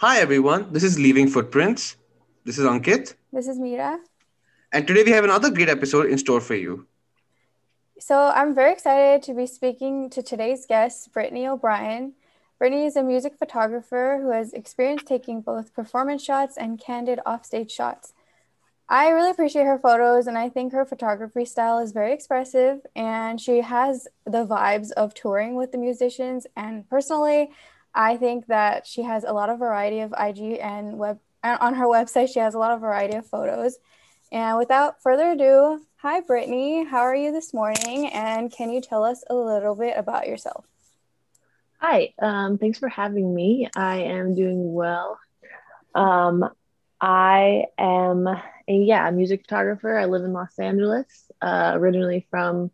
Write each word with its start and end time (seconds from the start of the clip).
Hi, 0.00 0.16
everyone. 0.20 0.72
This 0.72 0.82
is 0.82 0.98
Leaving 0.98 1.28
Footprints. 1.28 1.98
This 2.46 2.56
is 2.56 2.64
Ankit. 2.64 3.16
This 3.34 3.46
is 3.46 3.58
Mira. 3.58 4.00
And 4.72 4.86
today 4.86 5.02
we 5.02 5.10
have 5.10 5.24
another 5.24 5.50
great 5.50 5.68
episode 5.68 6.06
in 6.06 6.16
store 6.16 6.40
for 6.40 6.54
you. 6.54 6.86
So, 7.98 8.32
I'm 8.34 8.54
very 8.54 8.72
excited 8.72 9.22
to 9.24 9.34
be 9.34 9.44
speaking 9.46 10.08
to 10.08 10.22
today's 10.22 10.64
guest, 10.64 11.12
Brittany 11.12 11.46
O'Brien. 11.46 12.14
Brittany 12.58 12.86
is 12.86 12.96
a 12.96 13.02
music 13.02 13.36
photographer 13.38 14.18
who 14.22 14.30
has 14.30 14.54
experience 14.54 15.02
taking 15.04 15.42
both 15.42 15.74
performance 15.74 16.24
shots 16.24 16.56
and 16.56 16.80
candid 16.80 17.20
offstage 17.26 17.70
shots. 17.70 18.14
I 18.88 19.10
really 19.10 19.28
appreciate 19.28 19.66
her 19.66 19.78
photos, 19.78 20.26
and 20.26 20.38
I 20.38 20.48
think 20.48 20.72
her 20.72 20.86
photography 20.86 21.44
style 21.44 21.78
is 21.78 21.92
very 21.92 22.14
expressive, 22.14 22.80
and 22.96 23.38
she 23.38 23.60
has 23.60 24.08
the 24.24 24.46
vibes 24.46 24.92
of 24.92 25.12
touring 25.12 25.56
with 25.56 25.72
the 25.72 25.78
musicians. 25.78 26.46
And 26.56 26.88
personally, 26.88 27.50
I 27.94 28.16
think 28.16 28.46
that 28.46 28.86
she 28.86 29.02
has 29.02 29.24
a 29.24 29.32
lot 29.32 29.50
of 29.50 29.58
variety 29.58 30.00
of 30.00 30.14
IG 30.18 30.58
and 30.60 30.98
web 30.98 31.18
on 31.42 31.74
her 31.74 31.86
website. 31.86 32.32
She 32.32 32.38
has 32.40 32.54
a 32.54 32.58
lot 32.58 32.72
of 32.72 32.80
variety 32.80 33.16
of 33.16 33.26
photos. 33.26 33.78
And 34.32 34.58
without 34.58 35.02
further 35.02 35.30
ado, 35.32 35.80
hi 35.96 36.20
Brittany, 36.20 36.84
how 36.84 37.00
are 37.00 37.16
you 37.16 37.32
this 37.32 37.52
morning? 37.52 38.08
And 38.12 38.52
can 38.52 38.70
you 38.70 38.80
tell 38.80 39.04
us 39.04 39.24
a 39.28 39.34
little 39.34 39.74
bit 39.74 39.96
about 39.96 40.28
yourself? 40.28 40.64
Hi, 41.78 42.12
um, 42.20 42.58
thanks 42.58 42.78
for 42.78 42.88
having 42.88 43.34
me. 43.34 43.68
I 43.74 44.02
am 44.02 44.34
doing 44.34 44.72
well. 44.72 45.18
Um, 45.94 46.48
I 47.00 47.64
am 47.78 48.26
a 48.26 48.40
yeah 48.68 49.08
a 49.08 49.12
music 49.12 49.42
photographer. 49.42 49.96
I 49.96 50.04
live 50.04 50.22
in 50.22 50.32
Los 50.32 50.58
Angeles, 50.58 51.06
uh, 51.40 51.72
originally 51.74 52.26
from 52.30 52.70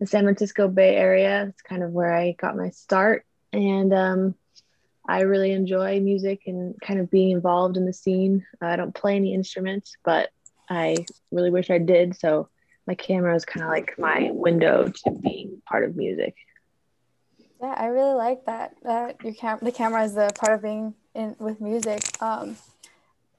the 0.00 0.06
San 0.06 0.24
Francisco 0.24 0.68
Bay 0.68 0.96
Area. 0.96 1.46
It's 1.50 1.62
kind 1.62 1.82
of 1.82 1.92
where 1.92 2.12
I 2.12 2.32
got 2.32 2.56
my 2.56 2.70
start, 2.70 3.26
and 3.52 3.92
um, 3.92 4.34
I 5.06 5.22
really 5.22 5.52
enjoy 5.52 6.00
music 6.00 6.42
and 6.46 6.80
kind 6.80 7.00
of 7.00 7.10
being 7.10 7.30
involved 7.30 7.76
in 7.76 7.86
the 7.86 7.92
scene. 7.92 8.46
I 8.60 8.76
don't 8.76 8.94
play 8.94 9.16
any 9.16 9.34
instruments, 9.34 9.96
but 10.04 10.30
I 10.68 11.04
really 11.32 11.50
wish 11.50 11.70
I 11.70 11.78
did. 11.78 12.16
So 12.16 12.48
my 12.86 12.94
camera 12.94 13.34
is 13.34 13.44
kind 13.44 13.64
of 13.64 13.70
like 13.70 13.98
my 13.98 14.30
window 14.32 14.92
to 15.04 15.10
being 15.10 15.62
part 15.66 15.84
of 15.84 15.96
music. 15.96 16.34
Yeah, 17.60 17.74
I 17.76 17.86
really 17.86 18.14
like 18.14 18.46
that. 18.46 18.76
That 18.84 19.22
your 19.22 19.34
cam 19.34 19.58
the 19.60 19.72
camera 19.72 20.04
is 20.04 20.14
the 20.14 20.30
part 20.38 20.54
of 20.54 20.62
being 20.62 20.94
in 21.14 21.36
with 21.38 21.60
music. 21.60 22.00
Um, 22.22 22.56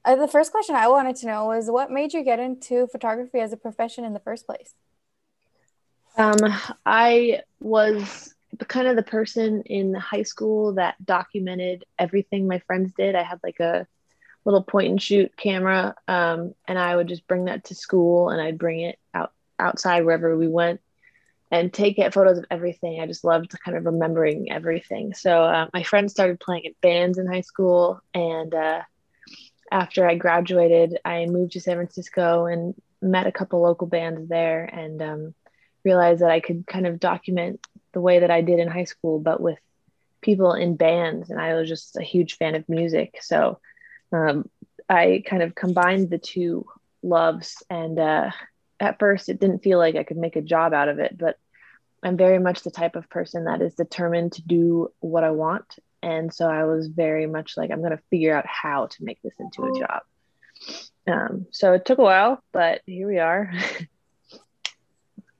uh, 0.04 0.16
the 0.16 0.28
first 0.28 0.52
question 0.52 0.74
I 0.74 0.88
wanted 0.88 1.16
to 1.16 1.26
know 1.26 1.46
was 1.46 1.70
what 1.70 1.90
made 1.90 2.12
you 2.12 2.22
get 2.22 2.38
into 2.38 2.86
photography 2.86 3.40
as 3.40 3.52
a 3.52 3.56
profession 3.56 4.04
in 4.04 4.12
the 4.12 4.20
first 4.20 4.46
place? 4.46 4.74
Um, 6.16 6.36
I 6.84 7.40
was 7.60 8.34
kind 8.68 8.86
of 8.86 8.96
the 8.96 9.02
person 9.02 9.62
in 9.62 9.94
high 9.94 10.22
school 10.22 10.74
that 10.74 11.04
documented 11.04 11.84
everything 11.98 12.46
my 12.46 12.58
friends 12.60 12.92
did. 12.96 13.14
I 13.14 13.22
had 13.22 13.40
like 13.42 13.60
a 13.60 13.86
little 14.44 14.62
point 14.62 14.90
and 14.90 15.02
shoot 15.02 15.36
camera, 15.36 15.94
um, 16.08 16.54
and 16.66 16.78
I 16.78 16.96
would 16.96 17.08
just 17.08 17.26
bring 17.26 17.46
that 17.46 17.64
to 17.64 17.74
school 17.74 18.30
and 18.30 18.40
I'd 18.40 18.58
bring 18.58 18.80
it 18.80 18.98
out 19.14 19.32
outside 19.58 20.04
wherever 20.04 20.36
we 20.36 20.48
went 20.48 20.80
and 21.50 21.72
take 21.72 21.96
photos 22.12 22.38
of 22.38 22.46
everything. 22.50 23.00
I 23.00 23.06
just 23.06 23.24
loved 23.24 23.54
kind 23.64 23.76
of 23.76 23.84
remembering 23.84 24.50
everything. 24.50 25.12
So 25.14 25.44
uh, 25.44 25.68
my 25.72 25.82
friends 25.82 26.12
started 26.12 26.40
playing 26.40 26.64
in 26.64 26.74
bands 26.80 27.18
in 27.18 27.26
high 27.26 27.42
school, 27.42 28.00
and 28.14 28.54
uh, 28.54 28.80
after 29.70 30.08
I 30.08 30.16
graduated, 30.16 30.98
I 31.04 31.26
moved 31.26 31.52
to 31.52 31.60
San 31.60 31.76
Francisco 31.76 32.46
and 32.46 32.74
met 33.00 33.26
a 33.26 33.32
couple 33.32 33.60
local 33.60 33.86
bands 33.86 34.28
there, 34.28 34.64
and 34.64 35.02
um, 35.02 35.34
realized 35.84 36.22
that 36.22 36.30
I 36.30 36.40
could 36.40 36.66
kind 36.66 36.86
of 36.86 37.00
document 37.00 37.60
the 37.92 38.00
way 38.00 38.20
that 38.20 38.30
I 38.30 38.40
did 38.40 38.58
in 38.58 38.68
high 38.68 38.84
school, 38.84 39.18
but 39.18 39.40
with 39.40 39.58
people 40.20 40.52
in 40.52 40.76
bands. 40.76 41.30
And 41.30 41.40
I 41.40 41.54
was 41.54 41.68
just 41.68 41.96
a 41.96 42.02
huge 42.02 42.36
fan 42.36 42.54
of 42.54 42.68
music, 42.68 43.18
so 43.22 43.60
um, 44.12 44.48
I 44.88 45.22
kind 45.26 45.42
of 45.42 45.54
combined 45.54 46.10
the 46.10 46.18
two 46.18 46.66
loves. 47.02 47.62
And 47.70 47.98
uh, 47.98 48.30
at 48.78 48.98
first, 48.98 49.28
it 49.28 49.40
didn't 49.40 49.62
feel 49.62 49.78
like 49.78 49.96
I 49.96 50.04
could 50.04 50.18
make 50.18 50.36
a 50.36 50.42
job 50.42 50.72
out 50.72 50.88
of 50.88 50.98
it, 50.98 51.16
but 51.16 51.38
I'm 52.02 52.16
very 52.16 52.38
much 52.38 52.62
the 52.62 52.70
type 52.70 52.96
of 52.96 53.08
person 53.08 53.44
that 53.44 53.62
is 53.62 53.74
determined 53.74 54.32
to 54.32 54.42
do 54.42 54.92
what 55.00 55.24
I 55.24 55.30
want 55.30 55.78
and 56.02 56.32
so 56.34 56.48
i 56.48 56.64
was 56.64 56.88
very 56.88 57.26
much 57.26 57.56
like 57.56 57.70
i'm 57.70 57.80
going 57.80 57.96
to 57.96 58.02
figure 58.10 58.36
out 58.36 58.46
how 58.46 58.86
to 58.86 59.04
make 59.04 59.20
this 59.22 59.34
into 59.38 59.64
a 59.64 59.78
job 59.78 60.02
um, 61.06 61.46
so 61.50 61.72
it 61.72 61.84
took 61.84 61.98
a 61.98 62.02
while 62.02 62.42
but 62.52 62.80
here 62.86 63.08
we 63.08 63.18
are 63.18 63.52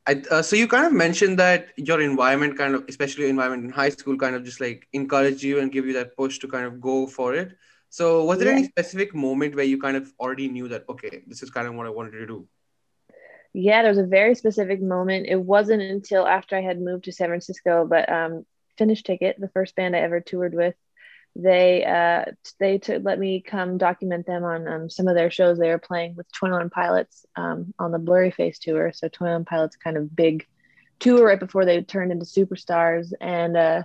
I, 0.06 0.22
uh, 0.30 0.42
so 0.42 0.56
you 0.56 0.66
kind 0.66 0.84
of 0.84 0.92
mentioned 0.92 1.38
that 1.38 1.68
your 1.76 2.00
environment 2.00 2.58
kind 2.58 2.74
of 2.74 2.84
especially 2.88 3.22
your 3.22 3.30
environment 3.30 3.64
in 3.64 3.70
high 3.70 3.90
school 3.90 4.16
kind 4.16 4.34
of 4.34 4.44
just 4.44 4.60
like 4.60 4.88
encouraged 4.92 5.42
you 5.42 5.60
and 5.60 5.70
give 5.70 5.86
you 5.86 5.92
that 5.92 6.16
push 6.16 6.38
to 6.40 6.48
kind 6.48 6.66
of 6.66 6.80
go 6.80 7.06
for 7.06 7.34
it. 7.34 7.56
So 7.88 8.24
was 8.24 8.38
there 8.38 8.48
yeah. 8.48 8.58
any 8.58 8.64
specific 8.64 9.14
moment 9.14 9.54
where 9.54 9.64
you 9.64 9.80
kind 9.80 9.96
of 9.96 10.12
already 10.18 10.48
knew 10.48 10.66
that 10.68 10.84
okay 10.88 11.22
this 11.26 11.42
is 11.42 11.50
kind 11.50 11.68
of 11.68 11.74
what 11.74 11.86
i 11.86 11.90
wanted 11.90 12.12
to 12.12 12.26
do? 12.26 12.48
Yeah 13.52 13.82
there 13.82 13.90
was 13.90 13.98
a 13.98 14.06
very 14.06 14.34
specific 14.34 14.82
moment. 14.82 15.26
It 15.28 15.40
wasn't 15.40 15.82
until 15.82 16.26
after 16.26 16.56
i 16.56 16.62
had 16.62 16.80
moved 16.80 17.04
to 17.04 17.12
san 17.12 17.28
francisco 17.28 17.86
but 17.86 18.10
um, 18.10 18.44
Finish 18.78 19.02
Ticket, 19.02 19.38
the 19.38 19.48
first 19.48 19.76
band 19.76 19.94
I 19.94 20.00
ever 20.00 20.20
toured 20.20 20.54
with, 20.54 20.74
they 21.34 21.84
uh, 21.84 22.32
they 22.60 22.78
t- 22.78 22.98
let 22.98 23.18
me 23.18 23.40
come 23.40 23.78
document 23.78 24.26
them 24.26 24.44
on 24.44 24.68
um, 24.68 24.90
some 24.90 25.08
of 25.08 25.14
their 25.14 25.30
shows 25.30 25.58
they 25.58 25.70
were 25.70 25.78
playing 25.78 26.14
with 26.14 26.30
Twenty 26.32 26.52
One 26.52 26.70
Pilots 26.70 27.24
um, 27.36 27.72
on 27.78 27.90
the 27.90 27.98
Blurry 27.98 28.30
Blurryface 28.30 28.58
tour. 28.58 28.92
So 28.92 29.08
Twenty 29.08 29.32
One 29.32 29.44
Pilots 29.44 29.76
kind 29.76 29.96
of 29.96 30.14
big 30.14 30.46
tour 30.98 31.26
right 31.26 31.40
before 31.40 31.64
they 31.64 31.82
turned 31.82 32.12
into 32.12 32.26
superstars, 32.26 33.12
and 33.20 33.56
uh, 33.56 33.82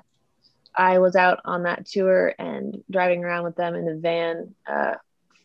I 0.75 0.99
was 0.99 1.15
out 1.15 1.39
on 1.45 1.63
that 1.63 1.85
tour 1.85 2.33
and 2.37 2.83
driving 2.91 3.23
around 3.23 3.45
with 3.45 3.55
them 3.55 3.75
in 3.75 3.85
the 3.85 3.95
van 3.95 4.53
uh, 4.67 4.95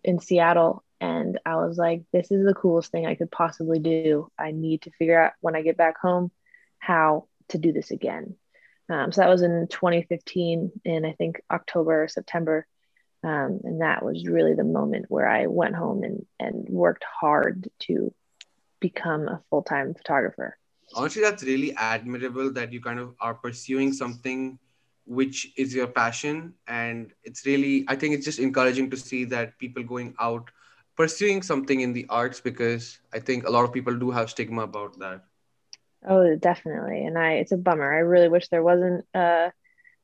in 0.04 0.18
Seattle. 0.18 0.84
And 1.00 1.40
I 1.44 1.56
was 1.56 1.78
like, 1.78 2.04
this 2.12 2.30
is 2.30 2.44
the 2.46 2.54
coolest 2.54 2.92
thing 2.92 3.06
I 3.06 3.16
could 3.16 3.30
possibly 3.30 3.80
do. 3.80 4.30
I 4.38 4.52
need 4.52 4.82
to 4.82 4.90
figure 4.92 5.20
out 5.20 5.32
when 5.40 5.56
I 5.56 5.62
get 5.62 5.76
back 5.76 5.98
home 5.98 6.30
how 6.78 7.26
to 7.48 7.58
do 7.58 7.72
this 7.72 7.90
again. 7.90 8.36
Um, 8.92 9.10
so 9.10 9.22
that 9.22 9.30
was 9.30 9.40
in 9.40 9.68
2015 9.68 10.70
in 10.84 11.04
I 11.06 11.12
think 11.12 11.40
October 11.50 12.04
or 12.04 12.08
September. 12.08 12.66
Um, 13.24 13.60
and 13.64 13.80
that 13.80 14.04
was 14.04 14.26
really 14.26 14.52
the 14.54 14.64
moment 14.64 15.06
where 15.08 15.28
I 15.28 15.46
went 15.46 15.76
home 15.76 16.02
and, 16.02 16.26
and 16.38 16.68
worked 16.68 17.04
hard 17.04 17.70
to 17.86 18.12
become 18.80 19.28
a 19.28 19.40
full 19.48 19.62
time 19.62 19.94
photographer. 19.94 20.58
Honestly, 20.94 21.22
that's 21.22 21.42
really 21.42 21.74
admirable 21.76 22.52
that 22.52 22.70
you 22.70 22.82
kind 22.82 22.98
of 22.98 23.14
are 23.18 23.34
pursuing 23.34 23.94
something 23.94 24.58
which 25.06 25.52
is 25.56 25.74
your 25.74 25.86
passion. 25.86 26.52
And 26.66 27.12
it's 27.24 27.46
really, 27.46 27.86
I 27.88 27.96
think 27.96 28.14
it's 28.14 28.26
just 28.26 28.38
encouraging 28.38 28.90
to 28.90 28.96
see 28.96 29.24
that 29.24 29.58
people 29.58 29.82
going 29.82 30.14
out 30.20 30.50
pursuing 30.96 31.40
something 31.40 31.80
in 31.80 31.94
the 31.94 32.04
arts 32.10 32.40
because 32.40 32.98
I 33.14 33.20
think 33.20 33.46
a 33.46 33.50
lot 33.50 33.64
of 33.64 33.72
people 33.72 33.96
do 33.98 34.10
have 34.10 34.28
stigma 34.28 34.62
about 34.62 34.98
that. 34.98 35.24
Oh, 36.06 36.34
definitely. 36.36 37.04
And 37.04 37.16
I, 37.16 37.34
it's 37.34 37.52
a 37.52 37.56
bummer. 37.56 37.92
I 37.92 37.98
really 37.98 38.28
wish 38.28 38.48
there 38.48 38.62
wasn't 38.62 39.04
uh, 39.14 39.50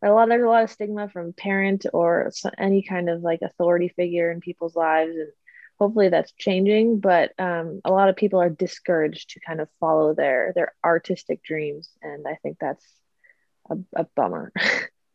a 0.02 0.10
lot. 0.10 0.28
There's 0.28 0.44
a 0.44 0.48
lot 0.48 0.62
of 0.62 0.70
stigma 0.70 1.08
from 1.08 1.32
parent 1.32 1.86
or 1.92 2.30
any 2.56 2.82
kind 2.82 3.08
of 3.08 3.22
like 3.22 3.40
authority 3.42 3.88
figure 3.88 4.30
in 4.30 4.40
people's 4.40 4.76
lives, 4.76 5.16
and 5.16 5.28
hopefully 5.78 6.08
that's 6.08 6.32
changing. 6.32 7.00
But 7.00 7.32
um, 7.38 7.80
a 7.84 7.90
lot 7.90 8.08
of 8.08 8.16
people 8.16 8.40
are 8.40 8.50
discouraged 8.50 9.30
to 9.30 9.40
kind 9.40 9.60
of 9.60 9.68
follow 9.80 10.14
their 10.14 10.52
their 10.54 10.74
artistic 10.84 11.42
dreams, 11.42 11.90
and 12.00 12.26
I 12.28 12.36
think 12.42 12.58
that's 12.60 12.84
a, 13.68 13.76
a 13.96 14.04
bummer. 14.14 14.52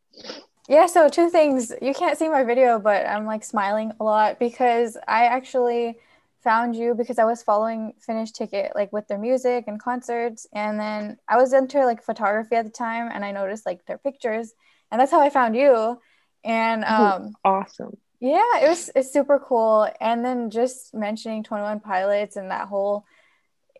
yeah. 0.67 0.87
So 0.87 1.07
two 1.07 1.29
things. 1.29 1.71
You 1.81 1.93
can't 1.93 2.17
see 2.17 2.27
my 2.27 2.43
video, 2.43 2.77
but 2.77 3.05
I'm 3.05 3.25
like 3.25 3.45
smiling 3.45 3.93
a 4.01 4.03
lot 4.03 4.37
because 4.37 4.97
I 5.07 5.25
actually 5.25 5.97
found 6.43 6.75
you 6.75 6.93
because 6.93 7.19
I 7.19 7.25
was 7.25 7.41
following 7.41 7.93
Finish 7.99 8.31
Ticket 8.31 8.73
like 8.75 8.91
with 8.91 9.07
their 9.07 9.17
music 9.17 9.65
and 9.67 9.81
concerts 9.81 10.45
and 10.53 10.79
then 10.79 11.17
I 11.27 11.37
was 11.37 11.53
into 11.53 11.85
like 11.85 12.03
photography 12.03 12.55
at 12.55 12.65
the 12.65 12.71
time 12.71 13.09
and 13.11 13.23
I 13.23 13.31
noticed 13.31 13.65
like 13.65 13.85
their 13.85 13.97
pictures 13.97 14.53
and 14.91 14.99
that's 14.99 15.11
how 15.11 15.21
I 15.21 15.29
found 15.29 15.55
you. 15.55 15.99
And 16.43 16.83
oh, 16.87 17.05
um 17.05 17.33
awesome. 17.43 17.97
yeah 18.19 18.61
it 18.61 18.67
was 18.67 18.89
it's 18.95 19.11
super 19.11 19.39
cool. 19.39 19.89
And 20.01 20.23
then 20.23 20.49
just 20.49 20.93
mentioning 20.93 21.43
21 21.43 21.79
pilots 21.79 22.35
and 22.35 22.51
that 22.51 22.67
whole 22.67 23.05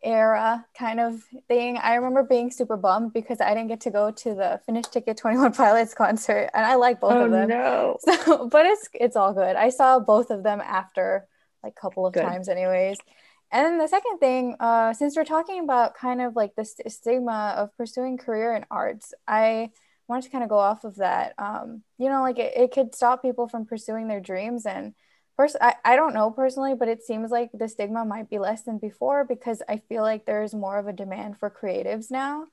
era 0.02 0.66
kind 0.78 1.00
of 1.00 1.22
thing 1.48 1.78
I 1.78 1.96
remember 1.96 2.24
being 2.24 2.52
super 2.52 2.76
bummed 2.76 3.14
because 3.14 3.40
I 3.40 3.54
didn't 3.54 3.70
get 3.70 3.82
to 3.82 3.92
go 3.92 4.12
to 4.12 4.34
the 4.34 4.60
Finish 4.66 4.88
Ticket 4.88 5.18
21 5.18 5.54
Pilots 5.64 5.94
concert 5.94 6.50
and 6.54 6.66
I 6.66 6.76
like 6.76 7.00
both 7.00 7.14
oh, 7.14 7.26
of 7.26 7.32
them. 7.32 7.50
no. 7.50 7.98
so 8.02 8.48
but 8.48 8.66
it's 8.66 8.90
it's 8.94 9.16
all 9.16 9.34
good. 9.34 9.56
I 9.56 9.70
saw 9.70 10.00
both 10.00 10.30
of 10.30 10.44
them 10.44 10.62
after 10.62 11.28
like 11.64 11.76
couple 11.76 12.06
of 12.06 12.14
Good. 12.14 12.24
times 12.24 12.50
anyways. 12.50 12.98
And 13.52 13.66
then 13.66 13.78
the 13.78 13.88
second 13.88 14.18
thing 14.18 14.56
uh, 14.60 14.94
since 14.94 15.16
we're 15.16 15.26
talking 15.26 15.64
about 15.64 15.96
kind 15.96 16.22
of 16.22 16.36
like 16.36 16.56
the 16.56 16.66
st- 16.66 16.92
stigma 16.92 17.54
of 17.58 17.76
pursuing 17.78 18.18
career 18.18 18.56
in 18.56 18.66
arts 18.72 19.14
i 19.28 19.70
wanted 20.08 20.24
to 20.24 20.30
kind 20.32 20.44
of 20.44 20.50
go 20.50 20.58
off 20.58 20.84
of 20.84 20.98
that. 20.98 21.34
Um, 21.38 21.84
you 21.98 22.10
know 22.10 22.22
like 22.22 22.40
it, 22.40 22.54
it 22.56 22.72
could 22.72 22.96
stop 22.96 23.22
people 23.22 23.48
from 23.48 23.66
pursuing 23.66 24.08
their 24.08 24.20
dreams. 24.20 24.66
And 24.66 24.94
first 25.38 25.56
I, 25.62 25.76
I 25.86 25.96
don't 25.96 26.14
know 26.14 26.32
personally 26.32 26.76
but 26.76 26.88
it 26.88 27.04
seems 27.04 27.32
like 27.32 27.52
the 27.54 27.68
stigma 27.68 28.06
might 28.06 28.30
be 28.30 28.40
less 28.40 28.64
than 28.64 28.78
before 28.78 29.26
because 29.26 29.64
i 29.68 29.78
feel 29.90 30.04
like 30.04 30.26
there's 30.26 30.54
more 30.54 30.78
of 30.78 30.88
a 30.88 30.94
demand 30.94 31.38
for 31.40 31.50
creatives 31.50 32.12
now. 32.12 32.48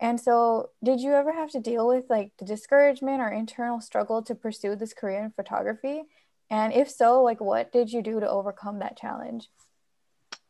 And 0.00 0.18
so 0.18 0.70
did 0.82 1.00
you 1.00 1.12
ever 1.12 1.32
have 1.32 1.50
to 1.50 1.60
deal 1.60 1.86
with 1.86 2.04
like 2.08 2.32
the 2.38 2.44
discouragement 2.44 3.20
or 3.20 3.28
internal 3.28 3.80
struggle 3.80 4.22
to 4.22 4.34
pursue 4.34 4.74
this 4.74 4.94
career 4.94 5.22
in 5.22 5.30
photography 5.30 6.04
And 6.50 6.72
if 6.72 6.90
so, 6.90 7.22
like 7.22 7.40
what 7.40 7.72
did 7.72 7.92
you 7.92 8.02
do 8.02 8.20
to 8.20 8.28
overcome 8.28 8.80
that 8.80 8.98
challenge? 8.98 9.48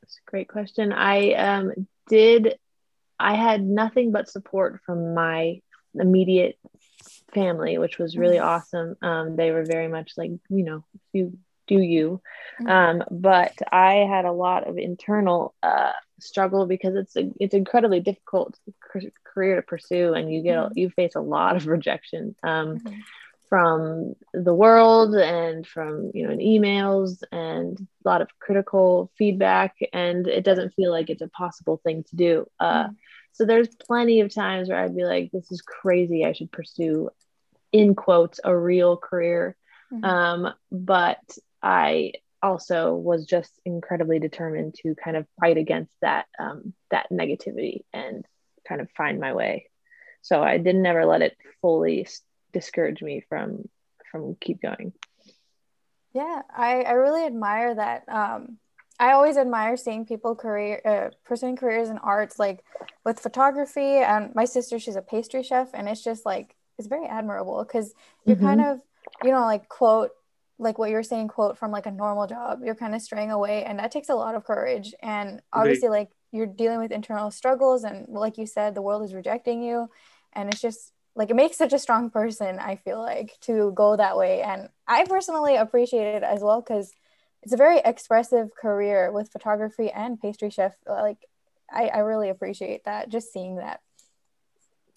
That's 0.02 0.19
a 0.26 0.31
great 0.31 0.49
question. 0.49 0.93
I 0.93 1.32
um, 1.35 1.87
did, 2.08 2.58
I 3.19 3.35
had 3.35 3.62
nothing 3.62 4.12
but 4.12 4.29
support 4.29 4.81
from 4.85 5.14
my 5.14 5.61
immediate 5.94 6.58
family, 7.32 7.79
which 7.79 7.99
was 7.99 8.17
really 8.17 8.37
mm-hmm. 8.37 8.49
awesome. 8.49 8.97
Um, 9.02 9.37
they 9.37 9.50
were 9.50 9.64
very 9.64 9.88
much 9.88 10.12
like, 10.17 10.31
you 10.49 10.64
know, 10.64 10.85
you 11.12 11.38
do 11.70 11.81
you. 11.81 12.20
Mm-hmm. 12.61 12.69
Um, 12.69 13.05
but 13.11 13.55
I 13.73 14.06
had 14.08 14.25
a 14.25 14.32
lot 14.32 14.69
of 14.69 14.76
internal 14.76 15.55
uh, 15.62 15.93
struggle 16.19 16.67
because 16.67 16.97
it's 16.97 17.17
a, 17.17 17.31
it's 17.38 17.55
incredibly 17.55 18.00
difficult 18.00 18.58
career 19.25 19.56
to 19.56 19.62
pursue, 19.62 20.12
and 20.14 20.32
you 20.32 20.43
get 20.43 20.58
mm-hmm. 20.58 20.79
you 20.79 20.91
face 20.91 21.14
a 21.14 21.20
lot 21.20 21.56
of 21.56 21.67
rejection 21.67 22.35
um, 22.43 22.79
mm-hmm. 22.79 22.94
From 23.50 24.14
the 24.32 24.55
world 24.55 25.14
and 25.14 25.67
from 25.67 26.12
you 26.14 26.26
know 26.26 26.35
emails 26.37 27.23
and 27.31 27.79
a 27.79 28.08
lot 28.08 28.23
of 28.23 28.29
critical 28.38 29.11
feedback, 29.19 29.76
and 29.93 30.26
it 30.26 30.44
doesn't 30.44 30.75
feel 30.75 30.91
like 30.91 31.11
it's 31.11 31.20
a 31.20 31.29
possible 31.29 31.81
thing 31.85 32.05
to 32.05 32.17
do. 32.17 32.47
Uh, 32.58 32.85
mm-hmm. 32.85 32.93
so 33.32 33.44
there's 33.44 33.69
plenty 33.69 34.20
of 34.20 34.32
times 34.32 34.69
where 34.69 34.79
I'd 34.79 34.97
be 34.97 35.05
like, 35.05 35.31
"This 35.32 35.52
is 35.52 35.61
crazy. 35.61 36.25
I 36.25 36.32
should 36.32 36.50
pursue." 36.50 37.11
in 37.73 37.94
quotes 37.94 38.41
a 38.43 38.56
real 38.56 38.97
career 38.97 39.56
mm-hmm. 39.93 40.05
um, 40.05 40.52
but 40.73 41.20
I 41.62 42.14
also 42.43 42.94
was 42.94 43.26
just 43.26 43.52
incredibly 43.64 44.19
determined 44.19 44.75
to 44.82 44.94
kind 44.94 45.17
of 45.17 45.26
fight 45.41 45.58
against 45.58 45.93
that 46.00 46.26
um, 46.38 46.73
that 46.91 47.06
negativity 47.12 47.85
and 47.93 48.25
kind 48.67 48.81
of 48.81 48.91
find 48.97 49.20
my 49.20 49.35
way. 49.35 49.67
So 50.23 50.43
I 50.43 50.58
didn't 50.58 50.87
ever 50.87 51.05
let 51.06 51.23
it 51.23 51.37
fully 51.61 52.06
discourage 52.52 53.02
me 53.02 53.25
from 53.29 53.69
from 54.11 54.37
keep 54.41 54.61
going. 54.61 54.93
Yeah, 56.12 56.43
I, 56.55 56.82
I 56.82 56.93
really 56.93 57.25
admire 57.25 57.75
that. 57.75 58.08
Um, 58.08 58.58
I 58.99 59.12
always 59.12 59.37
admire 59.37 59.76
seeing 59.76 60.05
people 60.05 60.35
career 60.35 60.81
uh, 60.85 61.11
pursuing 61.25 61.56
careers 61.56 61.88
in 61.88 61.99
arts, 61.99 62.38
like 62.38 62.64
with 63.05 63.20
photography. 63.20 63.97
And 63.99 64.35
my 64.35 64.44
sister, 64.44 64.79
she's 64.79 64.97
a 64.97 65.02
pastry 65.02 65.43
chef, 65.43 65.70
and 65.73 65.88
it's 65.88 66.02
just 66.02 66.26
like 66.26 66.55
it's 66.79 66.88
very 66.88 67.06
admirable 67.06 67.62
because 67.64 67.94
you're 68.25 68.37
mm-hmm. 68.37 68.47
kind 68.47 68.61
of 68.62 68.81
you 69.23 69.31
know 69.31 69.43
like 69.43 69.69
quote 69.69 70.11
like 70.58 70.79
what 70.79 70.91
you're 70.91 71.02
saying 71.02 71.29
quote 71.29 71.58
from 71.58 71.70
like 71.70 71.87
a 71.87 71.91
normal 71.91 72.26
job 72.26 72.61
you're 72.64 72.75
kind 72.75 72.94
of 72.94 73.02
straying 73.02 73.31
away 73.31 73.64
and 73.64 73.79
that 73.79 73.91
takes 73.91 74.08
a 74.08 74.14
lot 74.14 74.35
of 74.35 74.44
courage 74.44 74.94
and 75.02 75.41
obviously 75.52 75.88
like 75.88 76.11
you're 76.32 76.47
dealing 76.47 76.79
with 76.79 76.93
internal 76.93 77.31
struggles 77.31 77.85
and 77.85 78.08
like 78.08 78.38
you 78.38 78.47
said 78.47 78.75
the 78.75 78.82
world 78.82 79.02
is 79.02 79.14
rejecting 79.14 79.62
you 79.62 79.88
and 80.32 80.49
it's 80.50 80.61
just 80.61 80.93
like 81.14 81.30
it 81.30 81.36
makes 81.36 81.56
such 81.56 81.72
a 81.72 81.78
strong 81.78 82.10
person 82.10 82.58
i 82.58 82.76
feel 82.76 83.00
like 83.00 83.38
to 83.40 83.72
go 83.74 83.96
that 83.96 84.16
way 84.16 84.42
and 84.42 84.68
i 84.86 85.04
personally 85.04 85.56
appreciate 85.56 86.14
it 86.14 86.22
as 86.22 86.40
well 86.40 86.60
because 86.60 86.92
it's 87.42 87.52
a 87.52 87.56
very 87.56 87.80
expressive 87.84 88.48
career 88.54 89.10
with 89.12 89.32
photography 89.32 89.90
and 89.90 90.20
pastry 90.20 90.50
chef 90.50 90.74
like 90.86 91.18
I, 91.72 91.86
I 91.86 91.98
really 91.98 92.30
appreciate 92.30 92.84
that 92.84 93.08
just 93.10 93.32
seeing 93.32 93.56
that 93.56 93.80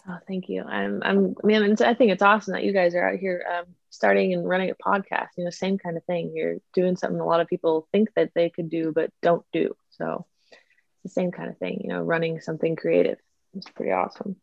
Oh, 0.07 0.17
thank 0.27 0.49
you. 0.49 0.63
I'm, 0.63 1.01
I'm, 1.03 1.35
I 1.41 1.47
mean, 1.47 1.77
I 1.81 1.93
think 1.93 2.11
it's 2.11 2.21
awesome 2.21 2.53
that 2.53 2.65
you 2.65 2.73
guys 2.73 2.93
are 2.93 3.09
out 3.09 3.19
here 3.19 3.45
um, 3.49 3.65
starting 3.89 4.33
and 4.33 4.47
running 4.47 4.69
a 4.69 4.75
podcast. 4.75 5.29
You 5.37 5.45
know, 5.45 5.49
same 5.49 5.77
kind 5.77 5.95
of 5.95 6.03
thing. 6.03 6.33
You're 6.35 6.57
doing 6.73 6.97
something 6.97 7.21
a 7.21 7.25
lot 7.25 7.39
of 7.39 7.47
people 7.47 7.87
think 7.93 8.09
that 8.15 8.31
they 8.35 8.49
could 8.49 8.69
do, 8.69 8.91
but 8.93 9.11
don't 9.21 9.45
do. 9.53 9.75
So 9.91 10.25
it's 10.51 10.59
the 11.03 11.09
same 11.09 11.31
kind 11.31 11.49
of 11.49 11.57
thing. 11.57 11.79
You 11.83 11.89
know, 11.89 12.01
running 12.01 12.41
something 12.41 12.75
creative. 12.75 13.17
It's 13.55 13.69
pretty 13.69 13.93
awesome. 13.93 14.35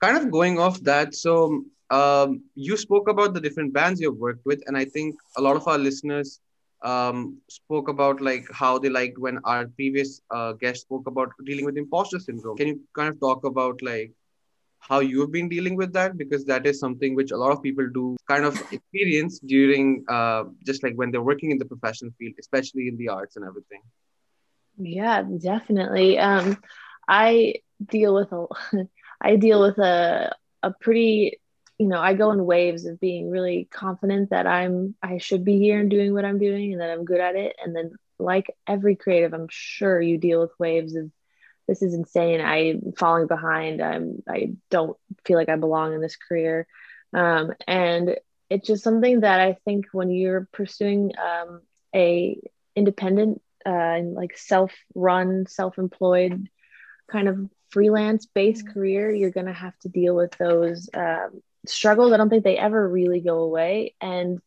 Kind 0.00 0.16
of 0.16 0.30
going 0.30 0.58
off 0.58 0.80
that. 0.80 1.14
So 1.14 1.64
um, 1.90 2.42
you 2.54 2.76
spoke 2.76 3.08
about 3.08 3.34
the 3.34 3.40
different 3.40 3.72
bands 3.72 4.00
you've 4.00 4.18
worked 4.18 4.44
with, 4.44 4.62
and 4.66 4.76
I 4.76 4.84
think 4.84 5.16
a 5.36 5.40
lot 5.40 5.56
of 5.56 5.66
our 5.66 5.78
listeners 5.78 6.40
um, 6.82 7.38
spoke 7.48 7.88
about 7.88 8.20
like 8.20 8.46
how 8.52 8.78
they 8.78 8.88
liked 8.88 9.18
when 9.18 9.38
our 9.44 9.66
previous 9.66 10.20
uh, 10.30 10.52
guest 10.52 10.82
spoke 10.82 11.06
about 11.06 11.30
dealing 11.44 11.64
with 11.64 11.76
imposter 11.76 12.18
syndrome. 12.18 12.56
Can 12.56 12.68
you 12.68 12.80
kind 12.94 13.08
of 13.08 13.18
talk 13.20 13.44
about 13.44 13.82
like 13.82 14.12
how 14.80 15.00
you've 15.00 15.32
been 15.32 15.48
dealing 15.48 15.76
with 15.76 15.92
that 15.92 16.16
because 16.16 16.44
that 16.44 16.66
is 16.66 16.78
something 16.78 17.14
which 17.14 17.32
a 17.32 17.36
lot 17.36 17.50
of 17.50 17.62
people 17.62 17.88
do 17.92 18.16
kind 18.28 18.44
of 18.44 18.54
experience 18.72 19.40
during 19.40 20.04
uh, 20.08 20.44
just 20.64 20.82
like 20.82 20.94
when 20.94 21.10
they're 21.10 21.22
working 21.22 21.50
in 21.50 21.58
the 21.58 21.64
professional 21.64 22.12
field, 22.18 22.34
especially 22.38 22.88
in 22.88 22.96
the 22.96 23.08
arts 23.08 23.36
and 23.36 23.44
everything. 23.44 23.82
Yeah, 24.78 25.22
definitely. 25.22 26.18
Um, 26.18 26.58
I 27.08 27.54
deal 27.90 28.14
with 28.14 28.32
a, 28.32 28.46
I 29.20 29.36
deal 29.36 29.60
with 29.60 29.78
a 29.78 30.34
a 30.62 30.72
pretty 30.72 31.38
you 31.78 31.86
know, 31.86 32.00
I 32.00 32.14
go 32.14 32.32
in 32.32 32.44
waves 32.44 32.86
of 32.86 32.98
being 32.98 33.30
really 33.30 33.68
confident 33.70 34.30
that 34.30 34.46
I'm 34.46 34.96
I 35.02 35.18
should 35.18 35.44
be 35.44 35.58
here 35.58 35.78
and 35.78 35.88
doing 35.88 36.12
what 36.12 36.24
I'm 36.24 36.38
doing 36.38 36.72
and 36.72 36.80
that 36.80 36.90
I'm 36.90 37.04
good 37.04 37.20
at 37.20 37.36
it. 37.36 37.56
And 37.62 37.74
then 37.74 37.92
like 38.18 38.52
every 38.66 38.96
creative, 38.96 39.32
I'm 39.32 39.46
sure 39.48 40.00
you 40.00 40.18
deal 40.18 40.40
with 40.40 40.50
waves 40.58 40.96
of 40.96 41.10
this 41.68 41.82
is 41.82 41.94
insane. 41.94 42.40
I'm 42.40 42.92
falling 42.98 43.28
behind. 43.28 43.80
I'm 43.80 44.22
I 44.28 44.54
don't 44.70 44.96
feel 45.24 45.36
like 45.36 45.48
I 45.48 45.56
belong 45.56 45.94
in 45.94 46.00
this 46.00 46.16
career. 46.16 46.66
Um, 47.12 47.52
and 47.66 48.16
it's 48.50 48.66
just 48.66 48.82
something 48.82 49.20
that 49.20 49.40
I 49.40 49.56
think 49.64 49.86
when 49.92 50.10
you're 50.10 50.48
pursuing 50.52 51.12
um, 51.18 51.60
a 51.94 52.40
independent 52.74 53.40
uh, 53.64 53.68
and 53.68 54.14
like 54.14 54.36
self-run, 54.36 55.46
self-employed 55.46 56.48
kind 57.10 57.28
of 57.28 57.48
freelance 57.70 58.26
based 58.26 58.64
mm-hmm. 58.64 58.74
career, 58.74 59.14
you're 59.14 59.30
going 59.30 59.46
to 59.46 59.52
have 59.52 59.78
to 59.80 59.88
deal 59.88 60.14
with 60.14 60.32
those 60.38 60.88
um, 60.94 61.42
struggles. 61.66 62.12
I 62.12 62.16
don't 62.16 62.30
think 62.30 62.44
they 62.44 62.58
ever 62.58 62.88
really 62.88 63.20
go 63.20 63.38
away. 63.38 63.94
And 64.00 64.40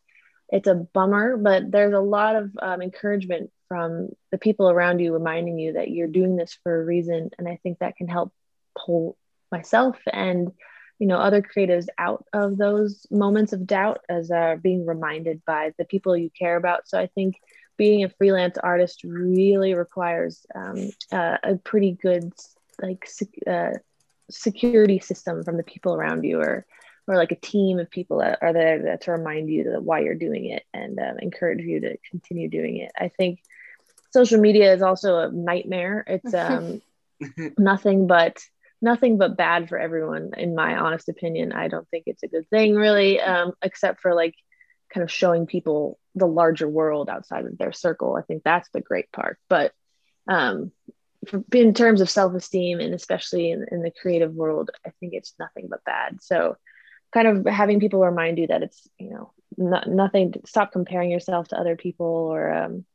it's 0.49 0.67
a 0.67 0.75
bummer, 0.75 1.37
but 1.37 1.71
there's 1.71 1.93
a 1.93 1.99
lot 1.99 2.35
of 2.35 2.51
um, 2.61 2.81
encouragement 2.81 3.51
from 3.67 4.09
the 4.31 4.37
people 4.37 4.69
around 4.69 4.99
you 4.99 5.13
reminding 5.13 5.57
you 5.57 5.73
that 5.73 5.89
you're 5.89 6.07
doing 6.07 6.35
this 6.35 6.57
for 6.63 6.81
a 6.81 6.85
reason. 6.85 7.29
And 7.37 7.47
I 7.47 7.57
think 7.63 7.79
that 7.79 7.95
can 7.95 8.07
help 8.07 8.33
pull 8.77 9.17
myself 9.51 9.97
and 10.11 10.51
you 10.99 11.07
know 11.07 11.17
other 11.17 11.41
creatives 11.41 11.87
out 11.97 12.25
of 12.31 12.57
those 12.57 13.05
moments 13.09 13.53
of 13.53 13.65
doubt 13.65 13.99
as 14.07 14.31
uh, 14.31 14.55
being 14.61 14.85
reminded 14.85 15.43
by 15.45 15.73
the 15.77 15.85
people 15.85 16.15
you 16.15 16.29
care 16.37 16.55
about 16.55 16.87
so 16.87 16.97
i 16.97 17.07
think 17.07 17.35
being 17.77 18.03
a 18.03 18.09
freelance 18.09 18.57
artist 18.57 19.03
really 19.03 19.73
requires 19.73 20.45
um, 20.53 20.89
uh, 21.11 21.37
a 21.43 21.55
pretty 21.55 21.97
good 21.99 22.31
like 22.81 23.07
uh, 23.47 23.71
security 24.29 24.99
system 24.99 25.43
from 25.43 25.57
the 25.57 25.63
people 25.63 25.93
around 25.93 26.23
you 26.23 26.39
or 26.39 26.65
or 27.07 27.15
like 27.15 27.31
a 27.31 27.35
team 27.35 27.79
of 27.79 27.89
people 27.89 28.19
that 28.19 28.39
are 28.41 28.53
there 28.53 28.97
to 28.97 29.11
remind 29.11 29.49
you 29.49 29.71
that 29.71 29.83
why 29.83 29.99
you're 29.99 30.15
doing 30.15 30.45
it 30.45 30.63
and 30.73 30.99
um, 30.99 31.17
encourage 31.19 31.61
you 31.61 31.79
to 31.79 31.97
continue 32.09 32.47
doing 32.47 32.77
it. 32.77 32.91
I 32.97 33.09
think 33.09 33.39
social 34.11 34.39
media 34.39 34.73
is 34.73 34.81
also 34.81 35.17
a 35.17 35.31
nightmare. 35.31 36.03
It's 36.07 36.33
um, 36.33 36.81
nothing 37.57 38.07
but 38.07 38.39
nothing 38.81 39.17
but 39.17 39.37
bad 39.37 39.69
for 39.69 39.77
everyone, 39.77 40.31
in 40.37 40.55
my 40.55 40.75
honest 40.77 41.09
opinion. 41.09 41.51
I 41.53 41.67
don't 41.67 41.87
think 41.89 42.05
it's 42.07 42.23
a 42.23 42.27
good 42.27 42.49
thing, 42.49 42.75
really, 42.75 43.19
um, 43.19 43.53
except 43.61 44.01
for 44.01 44.13
like 44.13 44.35
kind 44.93 45.03
of 45.03 45.11
showing 45.11 45.45
people 45.45 45.99
the 46.15 46.27
larger 46.27 46.67
world 46.67 47.09
outside 47.09 47.45
of 47.45 47.57
their 47.57 47.71
circle. 47.71 48.15
I 48.15 48.21
think 48.21 48.43
that's 48.43 48.69
the 48.69 48.81
great 48.81 49.11
part. 49.11 49.37
But 49.49 49.73
um, 50.27 50.71
in 51.53 51.73
terms 51.73 52.01
of 52.01 52.09
self 52.09 52.33
esteem 52.33 52.79
and 52.79 52.93
especially 52.93 53.51
in, 53.51 53.65
in 53.71 53.81
the 53.81 53.91
creative 53.91 54.33
world, 54.33 54.71
I 54.85 54.91
think 54.99 55.13
it's 55.13 55.33
nothing 55.39 55.67
but 55.69 55.83
bad. 55.83 56.21
So 56.21 56.57
kind 57.13 57.27
of 57.27 57.45
having 57.45 57.79
people 57.79 57.99
remind 57.99 58.37
you 58.37 58.47
that 58.47 58.63
it's 58.63 58.87
you 58.97 59.09
know 59.09 59.31
not, 59.57 59.87
nothing 59.87 60.33
stop 60.45 60.71
comparing 60.71 61.11
yourself 61.11 61.49
to 61.49 61.59
other 61.59 61.75
people 61.75 62.05
or 62.05 62.51
um, 62.51 62.85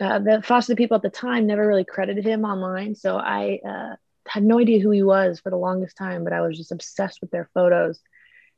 uh, 0.00 0.18
the 0.18 0.42
foster 0.42 0.72
the 0.72 0.76
people 0.76 0.96
at 0.96 1.02
the 1.02 1.10
time 1.10 1.46
never 1.46 1.66
really 1.66 1.84
credited 1.84 2.24
him 2.24 2.44
online. 2.44 2.94
So 2.94 3.16
I 3.16 3.60
uh, 3.66 3.96
had 4.26 4.42
no 4.42 4.58
idea 4.58 4.80
who 4.80 4.90
he 4.90 5.02
was 5.02 5.40
for 5.40 5.50
the 5.50 5.56
longest 5.56 5.96
time, 5.96 6.24
but 6.24 6.32
I 6.32 6.40
was 6.40 6.56
just 6.56 6.72
obsessed 6.72 7.20
with 7.20 7.30
their 7.30 7.50
photos. 7.54 8.00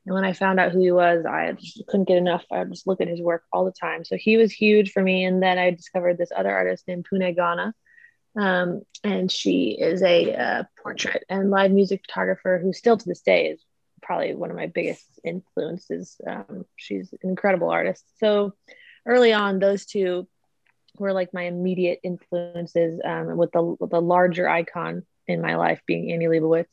And 0.05 0.13
when 0.13 0.23
I 0.23 0.33
found 0.33 0.59
out 0.59 0.71
who 0.71 0.81
he 0.81 0.91
was, 0.91 1.25
I 1.25 1.53
just 1.53 1.85
couldn't 1.87 2.07
get 2.07 2.17
enough. 2.17 2.43
I 2.51 2.59
would 2.59 2.71
just 2.71 2.85
look 2.85 3.01
at 3.01 3.07
his 3.07 3.21
work 3.21 3.43
all 3.51 3.65
the 3.65 3.71
time. 3.71 4.05
So 4.05 4.15
he 4.15 4.37
was 4.37 4.51
huge 4.51 4.91
for 4.91 5.01
me. 5.01 5.25
And 5.25 5.41
then 5.41 5.57
I 5.57 5.71
discovered 5.71 6.17
this 6.17 6.31
other 6.35 6.53
artist 6.53 6.87
named 6.87 7.07
Pooneh 7.11 7.35
Ghana. 7.35 7.73
Um, 8.37 8.81
and 9.03 9.31
she 9.31 9.77
is 9.79 10.03
a 10.03 10.35
uh, 10.35 10.63
portrait 10.81 11.23
and 11.29 11.49
live 11.49 11.71
music 11.71 12.01
photographer 12.05 12.59
who 12.61 12.73
still 12.73 12.97
to 12.97 13.05
this 13.07 13.21
day 13.21 13.47
is 13.47 13.63
probably 14.01 14.35
one 14.35 14.51
of 14.51 14.57
my 14.57 14.67
biggest 14.67 15.05
influences. 15.23 16.17
Um, 16.27 16.65
she's 16.75 17.11
an 17.13 17.29
incredible 17.29 17.69
artist. 17.71 18.03
So 18.19 18.53
early 19.07 19.33
on, 19.33 19.59
those 19.59 19.85
two 19.85 20.27
were 20.99 21.13
like 21.13 21.33
my 21.33 21.43
immediate 21.43 21.99
influences 22.03 23.01
um, 23.03 23.37
with 23.37 23.51
the, 23.53 23.63
with 23.63 23.89
the 23.89 24.01
larger 24.01 24.47
icon 24.47 25.03
in 25.27 25.41
my 25.41 25.55
life 25.55 25.81
being 25.87 26.11
Annie 26.11 26.27
Leibovitz. 26.27 26.67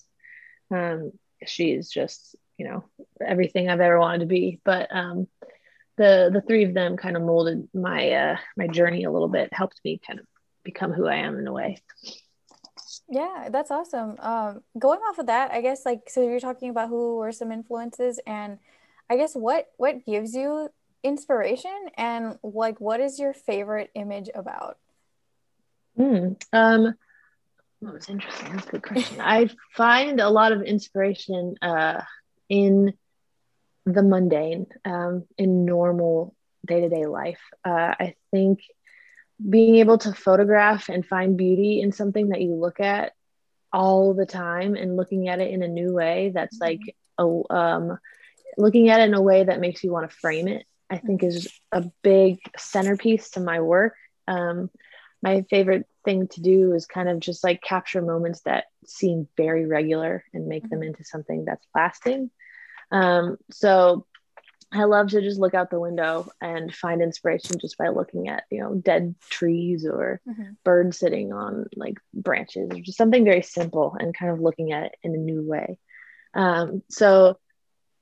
Um, 0.70 1.12
she's 1.46 1.88
just 1.90 2.36
you 2.58 2.66
know 2.66 2.84
everything 3.24 3.68
I've 3.68 3.80
ever 3.80 3.98
wanted 3.98 4.20
to 4.20 4.26
be. 4.26 4.60
But 4.64 4.94
um, 4.94 5.26
the 5.96 6.30
the 6.32 6.42
three 6.42 6.64
of 6.64 6.74
them 6.74 6.96
kind 6.96 7.16
of 7.16 7.22
molded 7.22 7.68
my 7.74 8.10
uh, 8.10 8.36
my 8.56 8.66
journey 8.66 9.04
a 9.04 9.10
little 9.10 9.28
bit, 9.28 9.52
helped 9.52 9.80
me 9.84 10.00
kind 10.06 10.20
of 10.20 10.26
become 10.64 10.92
who 10.92 11.06
I 11.06 11.16
am 11.16 11.38
in 11.38 11.46
a 11.46 11.52
way. 11.52 11.78
Yeah, 13.08 13.48
that's 13.50 13.70
awesome. 13.70 14.16
Um, 14.18 14.62
going 14.78 15.00
off 15.00 15.18
of 15.18 15.26
that, 15.26 15.50
I 15.50 15.60
guess 15.60 15.84
like 15.84 16.08
so 16.08 16.22
you're 16.22 16.40
talking 16.40 16.70
about 16.70 16.88
who 16.88 17.16
were 17.16 17.32
some 17.32 17.52
influences, 17.52 18.20
and 18.26 18.58
I 19.10 19.16
guess 19.16 19.34
what 19.34 19.70
what 19.76 20.04
gives 20.06 20.34
you 20.34 20.68
inspiration, 21.02 21.88
and 21.96 22.38
like 22.42 22.80
what 22.80 23.00
is 23.00 23.18
your 23.18 23.32
favorite 23.32 23.90
image 23.94 24.30
about? 24.34 24.78
Mm, 25.98 26.42
um, 26.54 26.94
Oh, 27.84 27.96
it's 27.96 28.08
interesting. 28.08 28.52
That's 28.52 28.66
a 28.66 28.70
good 28.70 28.82
question. 28.82 29.20
I 29.20 29.48
find 29.76 30.20
a 30.20 30.30
lot 30.30 30.52
of 30.52 30.62
inspiration 30.62 31.56
uh, 31.62 32.00
in 32.52 32.92
the 33.86 34.02
mundane, 34.02 34.66
um, 34.84 35.24
in 35.38 35.64
normal 35.64 36.34
day 36.66 36.82
to 36.82 36.90
day 36.90 37.06
life. 37.06 37.40
Uh, 37.64 37.94
I 37.98 38.14
think 38.30 38.60
being 39.48 39.76
able 39.76 39.96
to 39.96 40.12
photograph 40.12 40.90
and 40.90 41.04
find 41.04 41.38
beauty 41.38 41.80
in 41.80 41.92
something 41.92 42.28
that 42.28 42.42
you 42.42 42.54
look 42.54 42.78
at 42.78 43.12
all 43.72 44.12
the 44.12 44.26
time 44.26 44.74
and 44.74 44.98
looking 44.98 45.28
at 45.28 45.40
it 45.40 45.50
in 45.50 45.62
a 45.62 45.68
new 45.68 45.94
way 45.94 46.30
that's 46.34 46.58
mm-hmm. 46.58 46.78
like 46.78 46.96
a, 47.18 47.54
um, 47.54 47.98
looking 48.58 48.90
at 48.90 49.00
it 49.00 49.04
in 49.04 49.14
a 49.14 49.22
way 49.22 49.44
that 49.44 49.58
makes 49.58 49.82
you 49.82 49.90
want 49.90 50.08
to 50.08 50.16
frame 50.16 50.46
it, 50.46 50.66
I 50.90 50.98
think 50.98 51.22
is 51.22 51.48
a 51.72 51.90
big 52.02 52.38
centerpiece 52.58 53.30
to 53.30 53.40
my 53.40 53.60
work. 53.60 53.94
Um, 54.28 54.68
my 55.22 55.46
favorite 55.48 55.86
thing 56.04 56.28
to 56.28 56.40
do 56.40 56.72
is 56.72 56.86
kind 56.86 57.08
of 57.08 57.20
just 57.20 57.44
like 57.44 57.62
capture 57.62 58.02
moments 58.02 58.40
that 58.42 58.64
seem 58.84 59.28
very 59.36 59.66
regular 59.66 60.24
and 60.32 60.46
make 60.46 60.62
them 60.68 60.80
mm-hmm. 60.80 60.88
into 60.88 61.04
something 61.04 61.44
that's 61.44 61.66
lasting. 61.74 62.30
Um, 62.90 63.38
so 63.50 64.06
I 64.72 64.84
love 64.84 65.10
to 65.10 65.20
just 65.20 65.38
look 65.38 65.54
out 65.54 65.70
the 65.70 65.80
window 65.80 66.30
and 66.40 66.74
find 66.74 67.02
inspiration 67.02 67.58
just 67.58 67.76
by 67.76 67.88
looking 67.88 68.28
at, 68.28 68.44
you 68.50 68.60
know, 68.60 68.74
dead 68.74 69.14
trees 69.28 69.86
or 69.86 70.20
mm-hmm. 70.26 70.52
birds 70.64 70.98
sitting 70.98 71.32
on 71.32 71.66
like 71.76 71.98
branches 72.14 72.70
or 72.70 72.80
just 72.80 72.96
something 72.96 73.24
very 73.24 73.42
simple 73.42 73.94
and 73.98 74.16
kind 74.16 74.32
of 74.32 74.40
looking 74.40 74.72
at 74.72 74.84
it 74.84 74.94
in 75.02 75.14
a 75.14 75.18
new 75.18 75.42
way. 75.42 75.78
Um, 76.34 76.82
so 76.88 77.38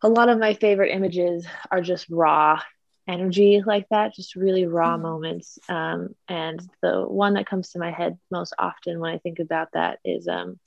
a 0.02 0.08
lot 0.08 0.28
of 0.28 0.38
my 0.38 0.54
favorite 0.54 0.94
images 0.94 1.44
are 1.70 1.80
just 1.80 2.08
raw 2.08 2.60
energy 3.08 3.62
like 3.64 3.86
that, 3.90 4.14
just 4.14 4.36
really 4.36 4.66
raw 4.66 4.94
mm-hmm. 4.94 5.02
moments. 5.02 5.58
Um, 5.68 6.14
and 6.28 6.60
the 6.82 7.02
one 7.02 7.34
that 7.34 7.46
comes 7.46 7.70
to 7.70 7.78
my 7.78 7.90
head 7.90 8.18
most 8.30 8.54
often 8.58 9.00
when 9.00 9.12
I 9.12 9.18
think 9.18 9.38
about 9.38 9.68
that 9.72 9.98
is 10.04 10.28
um, 10.28 10.58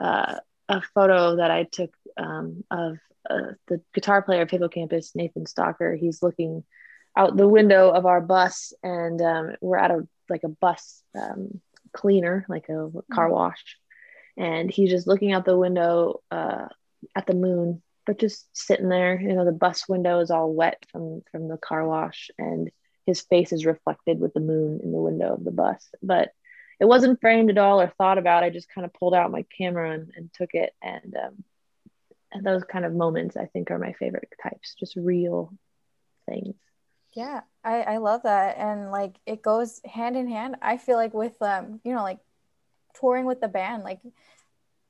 uh, 0.00 0.36
a 0.68 0.82
photo 0.94 1.36
that 1.36 1.50
I 1.50 1.64
took 1.64 1.94
um, 2.16 2.64
of 2.70 2.98
uh, 3.28 3.52
the 3.68 3.80
guitar 3.94 4.22
player 4.22 4.42
of 4.42 4.50
Hippo 4.50 4.68
Campus, 4.68 5.12
Nathan 5.14 5.44
Stocker. 5.44 5.98
He's 5.98 6.22
looking 6.22 6.64
out 7.16 7.36
the 7.36 7.48
window 7.48 7.90
of 7.90 8.06
our 8.06 8.20
bus, 8.20 8.72
and 8.82 9.20
um, 9.20 9.56
we're 9.60 9.78
at 9.78 9.90
a 9.90 10.06
like 10.28 10.44
a 10.44 10.48
bus 10.48 11.02
um, 11.18 11.60
cleaner, 11.92 12.44
like 12.48 12.68
a 12.68 12.90
car 13.12 13.26
mm-hmm. 13.26 13.32
wash, 13.32 13.76
and 14.36 14.70
he's 14.70 14.90
just 14.90 15.06
looking 15.06 15.32
out 15.32 15.44
the 15.44 15.58
window 15.58 16.20
uh, 16.30 16.66
at 17.14 17.26
the 17.26 17.34
moon 17.34 17.82
but 18.06 18.18
just 18.18 18.46
sitting 18.52 18.88
there 18.88 19.20
you 19.20 19.34
know 19.34 19.44
the 19.44 19.52
bus 19.52 19.88
window 19.88 20.20
is 20.20 20.30
all 20.30 20.52
wet 20.52 20.86
from 20.90 21.22
from 21.30 21.48
the 21.48 21.58
car 21.58 21.86
wash 21.86 22.30
and 22.38 22.70
his 23.06 23.20
face 23.20 23.52
is 23.52 23.64
reflected 23.64 24.20
with 24.20 24.34
the 24.34 24.40
moon 24.40 24.80
in 24.82 24.90
the 24.90 24.98
window 24.98 25.32
of 25.32 25.44
the 25.44 25.52
bus. 25.52 25.88
But 26.02 26.32
it 26.80 26.84
wasn't 26.84 27.20
framed 27.20 27.50
at 27.50 27.58
all 27.58 27.80
or 27.80 27.92
thought 27.96 28.18
about. 28.18 28.42
I 28.42 28.50
just 28.50 28.68
kind 28.68 28.84
of 28.84 28.92
pulled 28.92 29.14
out 29.14 29.30
my 29.30 29.46
camera 29.56 29.92
and, 29.92 30.10
and 30.14 30.30
took 30.34 30.50
it 30.52 30.74
and 30.82 31.14
um, 31.16 31.44
and 32.32 32.44
those 32.44 32.64
kind 32.64 32.84
of 32.84 32.92
moments 32.92 33.36
i 33.36 33.46
think 33.46 33.70
are 33.70 33.78
my 33.78 33.92
favorite 33.92 34.28
types 34.42 34.74
just 34.78 34.96
real 34.96 35.54
things. 36.28 36.56
Yeah 37.14 37.42
i 37.62 37.82
i 37.82 37.96
love 37.98 38.24
that 38.24 38.58
and 38.58 38.90
like 38.90 39.14
it 39.24 39.40
goes 39.42 39.80
hand 39.84 40.16
in 40.16 40.28
hand. 40.28 40.56
I 40.60 40.76
feel 40.76 40.96
like 40.96 41.14
with 41.14 41.40
um 41.40 41.80
you 41.84 41.94
know 41.94 42.02
like 42.02 42.18
touring 42.98 43.26
with 43.26 43.40
the 43.40 43.48
band 43.48 43.84
like 43.84 44.00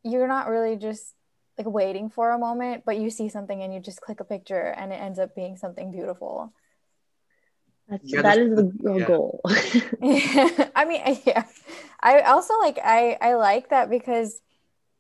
you're 0.03 0.29
not 0.29 0.49
really 0.49 0.77
just 0.77 1.16
like 1.59 1.67
waiting 1.67 2.11
for 2.11 2.31
a 2.31 2.39
moment, 2.39 2.85
but 2.85 2.99
you 2.99 3.11
see 3.11 3.29
something 3.29 3.63
and 3.63 3.73
you 3.73 3.81
just 3.81 4.01
click 4.01 4.21
a 4.21 4.25
picture 4.25 4.75
and 4.77 4.93
it 4.93 4.97
ends 4.97 5.19
up 5.19 5.35
being 5.35 5.57
something 5.57 5.91
beautiful. 5.91 6.53
That's, 7.89 8.03
yeah, 8.05 8.23
that 8.23 8.39
is 8.39 8.57
the 8.57 8.73
yeah. 8.99 9.07
goal. 9.07 9.41
yeah. 10.01 10.69
I 10.75 10.85
mean, 10.85 11.03
yeah. 11.25 11.45
I 12.01 12.21
also 12.21 12.59
like 12.59 12.79
I 12.83 13.17
I 13.21 13.35
like 13.35 13.71
that 13.71 13.89
because 13.91 14.41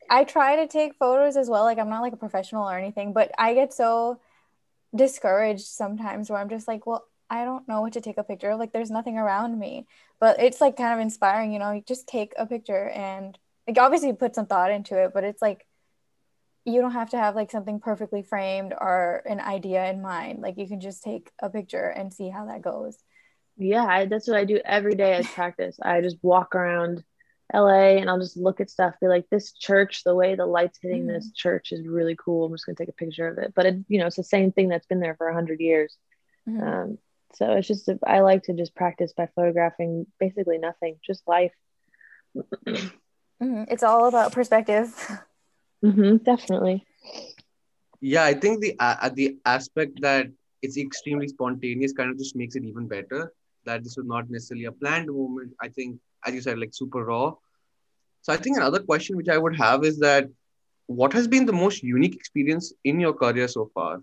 I 0.09 0.25
try 0.25 0.57
to 0.57 0.67
take 0.69 0.95
photos 0.95 1.37
as 1.37 1.51
well. 1.51 1.65
Like 1.65 1.79
I'm 1.79 1.91
not 1.91 2.03
like 2.03 2.13
a 2.13 2.19
professional 2.19 2.69
or 2.69 2.79
anything, 2.79 3.13
but 3.13 3.33
I 3.39 3.55
get 3.55 3.75
so 3.75 4.21
discouraged 4.95 5.67
sometimes 5.67 6.31
where 6.31 6.39
I'm 6.39 6.49
just 6.49 6.69
like, 6.69 6.87
well, 6.87 7.07
I 7.29 7.45
don't 7.45 7.67
know 7.67 7.81
what 7.81 7.95
to 7.95 8.01
take 8.01 8.19
a 8.19 8.25
picture 8.25 8.51
of. 8.51 8.59
Like 8.59 8.73
there's 8.73 8.91
nothing 8.91 9.19
around 9.19 9.59
me. 9.59 9.87
But 10.21 10.41
it's 10.41 10.61
like 10.61 10.77
kind 10.77 10.95
of 10.95 11.01
inspiring, 11.01 11.53
you 11.53 11.59
know, 11.59 11.73
you 11.73 11.83
just 11.87 12.07
take 12.07 12.33
a 12.39 12.47
picture 12.47 12.89
and 12.91 13.37
like 13.67 13.79
obviously 13.79 14.13
put 14.13 14.35
some 14.35 14.47
thought 14.47 14.71
into 14.71 14.97
it, 15.03 15.11
but 15.13 15.25
it's 15.25 15.43
like 15.43 15.66
you 16.67 16.81
don't 16.81 16.93
have 16.93 17.11
to 17.11 17.17
have 17.17 17.37
like 17.37 17.51
something 17.51 17.79
perfectly 17.79 18.23
framed 18.23 18.75
or 18.79 19.23
an 19.25 19.41
idea 19.41 19.89
in 19.89 20.03
mind. 20.03 20.41
Like 20.43 20.59
you 20.59 20.67
can 20.67 20.81
just 20.81 21.03
take 21.03 21.31
a 21.41 21.49
picture 21.49 21.89
and 21.89 22.13
see 22.13 22.29
how 22.29 22.47
that 22.47 22.61
goes. 22.61 22.99
Yeah, 23.57 23.87
I, 23.87 24.07
that's 24.07 24.27
what 24.27 24.37
I 24.37 24.45
do 24.45 24.61
every 24.65 24.97
day 24.97 25.15
as 25.15 25.27
practice. 25.29 25.79
I 25.81 26.01
just 26.01 26.17
walk 26.23 26.55
around 26.57 27.05
LA 27.55 27.99
and 27.99 28.11
I'll 28.11 28.19
just 28.19 28.37
look 28.37 28.61
at 28.61 28.69
stuff, 28.69 28.95
be 29.01 29.07
like, 29.07 29.27
this 29.31 29.53
church, 29.53 30.03
the 30.05 30.15
way 30.15 30.35
the 30.35 30.45
light's 30.45 30.79
hitting 30.83 31.05
mm. 31.07 31.15
this 31.15 31.31
church 31.33 31.71
is 31.71 31.87
really 31.87 32.17
cool. 32.17 32.47
I'm 32.47 32.53
just 32.53 32.67
gonna 32.67 32.77
take 32.77 32.89
a 32.89 32.93
picture 32.93 33.29
of 33.29 33.39
it. 33.39 33.53
But 33.55 33.67
it, 33.67 33.77
you 33.89 34.01
know, 34.01 34.07
it's 34.07 34.17
the 34.17 34.25
same 34.25 34.51
thing 34.51 34.69
that's 34.69 34.87
been 34.87 35.01
there 35.01 35.15
for 35.15 35.29
a 35.29 35.35
hundred 35.35 35.61
years. 35.61 35.97
Mm. 36.49 36.63
Um, 36.63 36.99
so 37.35 37.53
it's 37.53 37.69
just 37.69 37.89
I 38.05 38.21
like 38.21 38.43
to 38.45 38.55
just 38.55 38.75
practice 38.75 39.13
by 39.13 39.29
photographing 39.37 40.07
basically 40.19 40.59
nothing, 40.59 40.97
just 41.07 41.23
life. 41.29 41.53
mm-hmm. 42.67 43.65
It's 43.69 43.85
all 43.85 44.07
about 44.07 44.33
perspective. 44.33 44.93
Mm-hmm, 45.87 46.19
definitely. 46.25 46.87
Yeah, 48.01 48.25
I 48.25 48.35
think 48.35 48.61
the 48.63 48.75
uh, 48.81 49.11
the 49.11 49.37
aspect 49.47 50.01
that 50.03 50.27
it's 50.63 50.79
extremely 50.79 51.29
spontaneous 51.29 51.93
kind 51.93 52.11
of 52.11 52.19
just 52.19 52.37
makes 52.37 52.57
it 52.57 52.65
even 52.65 52.89
better. 52.89 53.33
That 53.67 53.85
this 53.85 53.97
was 53.97 54.07
not 54.07 54.31
necessarily 54.31 54.67
a 54.67 54.73
planned 54.73 55.09
moment. 55.09 55.53
I 55.63 55.69
think, 55.69 55.99
as 56.27 56.35
you 56.35 56.43
said, 56.43 56.59
like 56.59 56.71
super 56.75 57.05
raw. 57.05 57.35
So 58.23 58.33
I 58.33 58.37
think 58.39 58.57
another 58.57 58.81
question 58.81 59.17
which 59.17 59.29
I 59.29 59.39
would 59.39 59.57
have 59.57 59.85
is 59.85 59.99
that 60.01 60.29
what 60.87 61.13
has 61.15 61.29
been 61.29 61.47
the 61.47 61.53
most 61.53 61.83
unique 61.83 62.15
experience 62.17 62.73
in 62.85 63.01
your 63.01 63.15
career 63.15 63.49
so 63.49 63.71
far? 63.75 64.03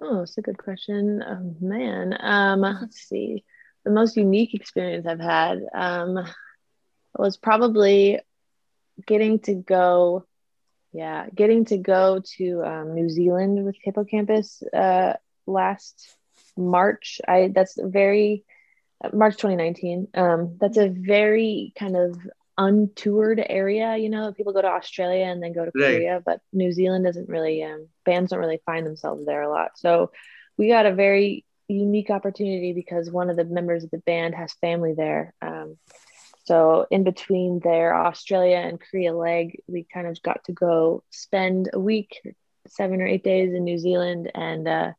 Oh, 0.00 0.22
it's 0.22 0.38
a 0.38 0.42
good 0.42 0.58
question. 0.58 1.22
Oh, 1.26 1.54
man, 1.60 2.16
um, 2.20 2.60
let's 2.62 3.00
see. 3.08 3.44
The 3.84 3.90
most 3.90 4.16
unique 4.16 4.54
experience 4.54 5.06
I've 5.06 5.20
had 5.20 5.60
um, 5.74 6.18
was 7.16 7.36
probably 7.36 8.20
getting 9.06 9.40
to 9.40 9.54
go 9.54 10.26
yeah, 10.92 11.26
getting 11.34 11.64
to 11.66 11.78
go 11.78 12.22
to 12.36 12.64
um, 12.64 12.94
New 12.94 13.08
Zealand 13.08 13.64
with 13.64 13.76
Hippo 13.82 14.04
Campus 14.04 14.62
uh, 14.72 15.14
last 15.46 16.16
March. 16.56 17.20
I 17.26 17.52
that's 17.54 17.78
very 17.80 18.44
uh, 19.02 19.10
March 19.12 19.36
2019. 19.36 20.08
Um, 20.14 20.56
that's 20.60 20.78
a 20.78 20.88
very 20.88 21.72
kind 21.78 21.96
of 21.96 22.18
untoured 22.58 23.42
area. 23.48 23.96
You 23.96 24.10
know, 24.10 24.32
people 24.32 24.52
go 24.52 24.62
to 24.62 24.68
Australia 24.68 25.24
and 25.24 25.42
then 25.42 25.52
go 25.52 25.64
to 25.64 25.72
right. 25.74 25.94
Korea, 25.94 26.22
but 26.24 26.40
New 26.52 26.72
Zealand 26.72 27.04
doesn't 27.04 27.28
really. 27.28 27.62
Um, 27.62 27.88
bands 28.04 28.30
don't 28.30 28.40
really 28.40 28.60
find 28.66 28.84
themselves 28.84 29.24
there 29.26 29.42
a 29.42 29.50
lot. 29.50 29.72
So 29.76 30.10
we 30.56 30.68
got 30.68 30.86
a 30.86 30.94
very 30.94 31.44
unique 31.68 32.10
opportunity 32.10 32.72
because 32.72 33.10
one 33.10 33.30
of 33.30 33.36
the 33.36 33.44
members 33.44 33.84
of 33.84 33.90
the 33.90 33.98
band 33.98 34.34
has 34.34 34.52
family 34.54 34.94
there. 34.94 35.34
Um, 35.40 35.78
so 36.50 36.84
in 36.90 37.04
between 37.04 37.60
their 37.60 37.94
Australia 37.94 38.56
and 38.56 38.80
Korea 38.80 39.14
leg, 39.14 39.62
we 39.68 39.84
kind 39.84 40.08
of 40.08 40.20
got 40.20 40.42
to 40.46 40.52
go 40.52 41.04
spend 41.10 41.70
a 41.72 41.78
week, 41.78 42.20
seven 42.66 43.00
or 43.00 43.06
eight 43.06 43.22
days 43.22 43.54
in 43.54 43.62
New 43.62 43.78
Zealand, 43.78 44.32
and 44.34 44.66
uh, 44.66 44.92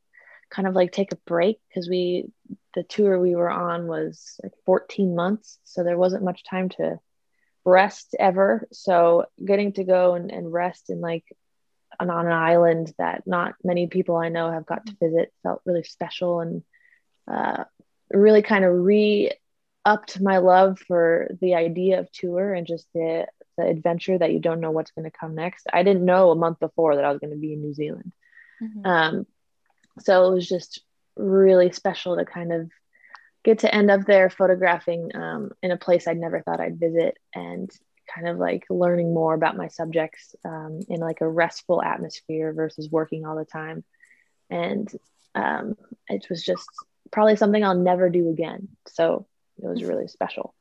kind 0.49 0.65
of 0.65 0.75
like 0.75 0.93
take 0.93 1.11
a 1.11 1.17
break 1.27 1.59
because 1.67 1.89
we 1.89 2.31
the 2.73 2.83
tour 2.83 3.19
we 3.19 3.35
were 3.35 3.51
on 3.51 3.87
was 3.87 4.39
like 4.41 4.53
14 4.65 5.13
months, 5.13 5.59
so 5.65 5.83
there 5.83 5.97
wasn't 5.97 6.23
much 6.23 6.45
time 6.45 6.69
to 6.69 6.97
rest 7.65 8.15
ever. 8.17 8.65
So 8.71 9.25
getting 9.43 9.73
to 9.73 9.83
go 9.83 10.13
and, 10.13 10.31
and 10.31 10.53
rest 10.53 10.89
in 10.89 11.01
like 11.01 11.25
on, 11.99 12.09
on 12.09 12.27
an 12.27 12.31
island 12.31 12.93
that 12.97 13.23
not 13.27 13.55
many 13.61 13.87
people 13.87 14.15
I 14.15 14.29
know 14.29 14.49
have 14.49 14.65
got 14.65 14.85
to 14.85 14.95
visit 15.01 15.33
felt 15.43 15.61
really 15.65 15.83
special 15.83 16.39
and 16.39 16.63
uh, 17.29 17.65
really 18.09 18.41
kind 18.41 18.63
of 18.63 18.73
re 18.73 19.33
upped 19.85 20.21
my 20.21 20.37
love 20.37 20.79
for 20.87 21.35
the 21.41 21.55
idea 21.55 21.99
of 21.99 22.11
tour 22.11 22.53
and 22.53 22.67
just 22.67 22.87
the 22.93 23.25
the 23.57 23.65
adventure 23.65 24.17
that 24.17 24.31
you 24.31 24.39
don't 24.39 24.61
know 24.61 24.71
what's 24.71 24.91
going 24.91 25.09
to 25.09 25.17
come 25.17 25.35
next. 25.35 25.67
I 25.71 25.83
didn't 25.83 26.05
know 26.05 26.31
a 26.31 26.35
month 26.35 26.59
before 26.59 26.95
that 26.95 27.03
I 27.03 27.11
was 27.11 27.19
going 27.19 27.33
to 27.33 27.39
be 27.39 27.53
in 27.53 27.61
New 27.61 27.73
Zealand. 27.73 28.13
Mm-hmm. 28.61 28.85
Um, 28.85 29.27
so 29.99 30.27
it 30.27 30.33
was 30.33 30.47
just 30.47 30.81
really 31.15 31.71
special 31.71 32.15
to 32.15 32.25
kind 32.25 32.53
of 32.53 32.69
get 33.43 33.59
to 33.59 33.73
end 33.73 33.91
up 33.91 34.05
there 34.05 34.29
photographing 34.29 35.15
um, 35.15 35.51
in 35.61 35.71
a 35.71 35.77
place 35.77 36.07
I'd 36.07 36.17
never 36.17 36.41
thought 36.41 36.61
I'd 36.61 36.79
visit 36.79 37.17
and 37.33 37.69
kind 38.13 38.27
of 38.27 38.37
like 38.37 38.65
learning 38.69 39.13
more 39.13 39.33
about 39.33 39.57
my 39.57 39.67
subjects 39.67 40.35
um, 40.45 40.79
in 40.89 40.99
like 40.99 41.21
a 41.21 41.29
restful 41.29 41.81
atmosphere 41.81 42.53
versus 42.53 42.89
working 42.89 43.25
all 43.25 43.35
the 43.35 43.45
time. 43.45 43.83
And 44.49 44.91
um, 45.33 45.75
it 46.07 46.27
was 46.29 46.43
just 46.43 46.67
probably 47.11 47.35
something 47.35 47.63
I'll 47.63 47.75
never 47.75 48.09
do 48.09 48.29
again. 48.29 48.69
So 48.87 49.27
it 49.61 49.67
was 49.67 49.83
really 49.83 50.07
special. 50.07 50.53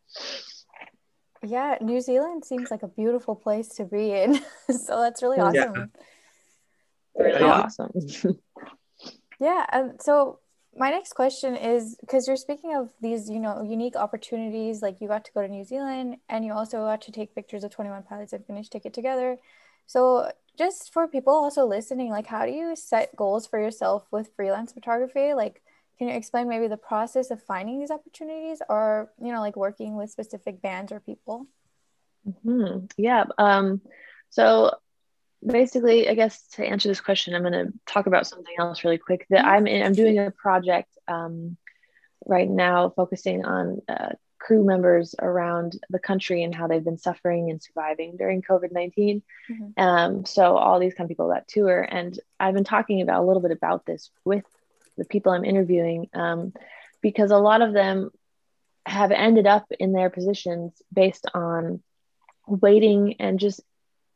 Yeah, 1.43 1.79
New 1.81 2.01
Zealand 2.01 2.45
seems 2.45 2.71
like 2.71 2.83
a 2.83 2.89
beautiful 2.89 3.35
place 3.35 3.69
to 3.77 3.85
be 3.85 4.13
in. 4.13 4.41
so 4.71 5.01
that's 5.01 5.23
really 5.23 5.39
awesome. 5.39 5.93
Yeah. 7.17 7.25
Really 7.25 7.43
awesome. 7.43 7.91
yeah. 9.41 9.67
Um, 9.73 9.93
so 10.01 10.41
my 10.77 10.91
next 10.91 11.15
question 11.15 11.57
is 11.57 11.97
because 12.01 12.27
you're 12.27 12.37
speaking 12.37 12.75
of 12.77 12.91
these, 13.01 13.29
you 13.29 13.41
know, 13.41 13.63
unique 13.63 13.97
opportunities, 13.97 14.83
like 14.83 15.01
you 15.01 15.09
got 15.09 15.25
to 15.25 15.33
go 15.33 15.43
to 15.43 15.49
New 15.49 15.65
Zealand 15.65 16.19
and 16.29 16.45
you 16.45 16.53
also 16.53 16.85
got 16.85 17.03
to 17.03 17.13
take 17.13 17.35
pictures 17.35 17.65
of 17.65 17.71
21 17.71 18.05
Pilots 18.05 18.33
and 18.33 18.47
finish 18.47 18.69
Ticket 18.69 18.95
together. 18.95 19.37
So 19.87 20.31
just 20.57 20.93
for 20.93 21.09
people 21.09 21.33
also 21.33 21.67
listening, 21.67 22.11
like 22.11 22.27
how 22.27 22.47
do 22.47 22.53
you 22.53 22.77
set 22.77 23.17
goals 23.17 23.47
for 23.47 23.59
yourself 23.59 24.07
with 24.13 24.31
freelance 24.37 24.73
photography? 24.73 25.35
Like 25.35 25.63
can 26.01 26.09
you 26.09 26.15
explain 26.15 26.49
maybe 26.49 26.67
the 26.67 26.79
process 26.79 27.31
of 27.31 27.43
finding 27.43 27.79
these 27.79 27.91
opportunities 27.91 28.63
or 28.71 29.13
you 29.23 29.31
know 29.31 29.41
like 29.41 29.55
working 29.55 29.97
with 29.97 30.11
specific 30.11 30.63
bands 30.63 30.91
or 30.91 30.99
people 30.99 31.47
mm-hmm. 32.27 32.87
yeah 32.97 33.25
um, 33.37 33.83
so 34.31 34.73
basically 35.47 36.09
i 36.09 36.15
guess 36.15 36.43
to 36.49 36.65
answer 36.65 36.89
this 36.89 37.01
question 37.01 37.35
i'm 37.35 37.43
going 37.43 37.53
to 37.53 37.73
talk 37.87 38.07
about 38.07 38.27
something 38.27 38.55
else 38.59 38.83
really 38.83 38.99
quick 38.99 39.27
that 39.31 39.45
i'm 39.45 39.67
in, 39.67 39.83
i'm 39.83 39.93
doing 39.93 40.19
a 40.19 40.31
project 40.31 40.91
um, 41.07 41.57
right 42.27 42.49
now 42.49 42.91
focusing 42.97 43.45
on 43.45 43.81
uh, 43.89 44.11
crew 44.39 44.65
members 44.65 45.15
around 45.19 45.79
the 45.91 45.99
country 45.99 46.43
and 46.43 46.55
how 46.55 46.67
they've 46.67 46.85
been 46.85 46.99
suffering 46.99 47.51
and 47.51 47.63
surviving 47.63 48.17
during 48.17 48.43
covid-19 48.43 49.23
mm-hmm. 49.51 49.83
um, 49.83 50.25
so 50.25 50.57
all 50.57 50.79
these 50.79 50.95
kind 50.95 51.07
of 51.07 51.11
people 51.11 51.29
that 51.29 51.49
tour 51.49 51.87
and 51.91 52.19
i've 52.39 52.55
been 52.55 52.65
talking 52.65 53.03
about 53.03 53.23
a 53.23 53.27
little 53.27 53.43
bit 53.43 53.51
about 53.51 53.85
this 53.85 54.11
with 54.25 54.45
the 55.01 55.07
people 55.07 55.33
I'm 55.33 55.47
interviewing, 55.47 56.11
um, 56.13 56.53
because 57.01 57.31
a 57.31 57.39
lot 57.39 57.63
of 57.63 57.73
them 57.73 58.11
have 58.85 59.11
ended 59.11 59.47
up 59.47 59.67
in 59.79 59.93
their 59.93 60.11
positions 60.11 60.73
based 60.93 61.27
on 61.33 61.83
waiting 62.47 63.17
and 63.19 63.41
just 63.41 63.63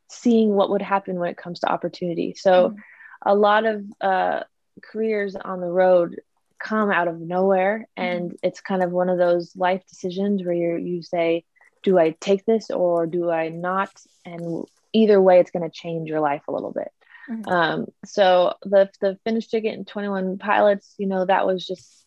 seeing 0.09 0.53
what 0.53 0.69
would 0.69 0.83
happen 0.83 1.19
when 1.19 1.31
it 1.31 1.37
comes 1.37 1.61
to 1.61 1.71
opportunity. 1.71 2.35
So, 2.37 2.69
mm-hmm. 2.69 2.79
a 3.25 3.33
lot 3.33 3.65
of 3.65 3.83
uh, 3.99 4.43
careers 4.83 5.35
on 5.35 5.59
the 5.59 5.67
road 5.67 6.21
come 6.59 6.91
out 6.91 7.07
of 7.07 7.19
nowhere, 7.19 7.87
and 7.97 8.29
mm-hmm. 8.29 8.47
it's 8.47 8.61
kind 8.61 8.83
of 8.83 8.91
one 8.91 9.09
of 9.09 9.17
those 9.17 9.55
life 9.55 9.81
decisions 9.89 10.43
where 10.43 10.53
you 10.53 10.77
you 10.77 11.01
say, 11.01 11.45
"Do 11.81 11.97
I 11.97 12.11
take 12.11 12.45
this 12.45 12.69
or 12.69 13.07
do 13.07 13.31
I 13.31 13.49
not?" 13.49 13.91
And 14.23 14.65
either 14.93 15.19
way, 15.19 15.39
it's 15.39 15.51
going 15.51 15.67
to 15.67 15.75
change 15.75 16.07
your 16.07 16.19
life 16.21 16.43
a 16.47 16.51
little 16.51 16.71
bit. 16.71 16.91
Mm-hmm. 17.29 17.49
Um, 17.49 17.85
so 18.05 18.53
the 18.63 18.89
the 19.01 19.17
finish 19.23 19.47
ticket 19.47 19.73
and 19.73 19.87
21 19.87 20.37
pilots, 20.37 20.93
you 20.97 21.07
know, 21.07 21.25
that 21.25 21.45
was 21.45 21.65
just 21.65 22.05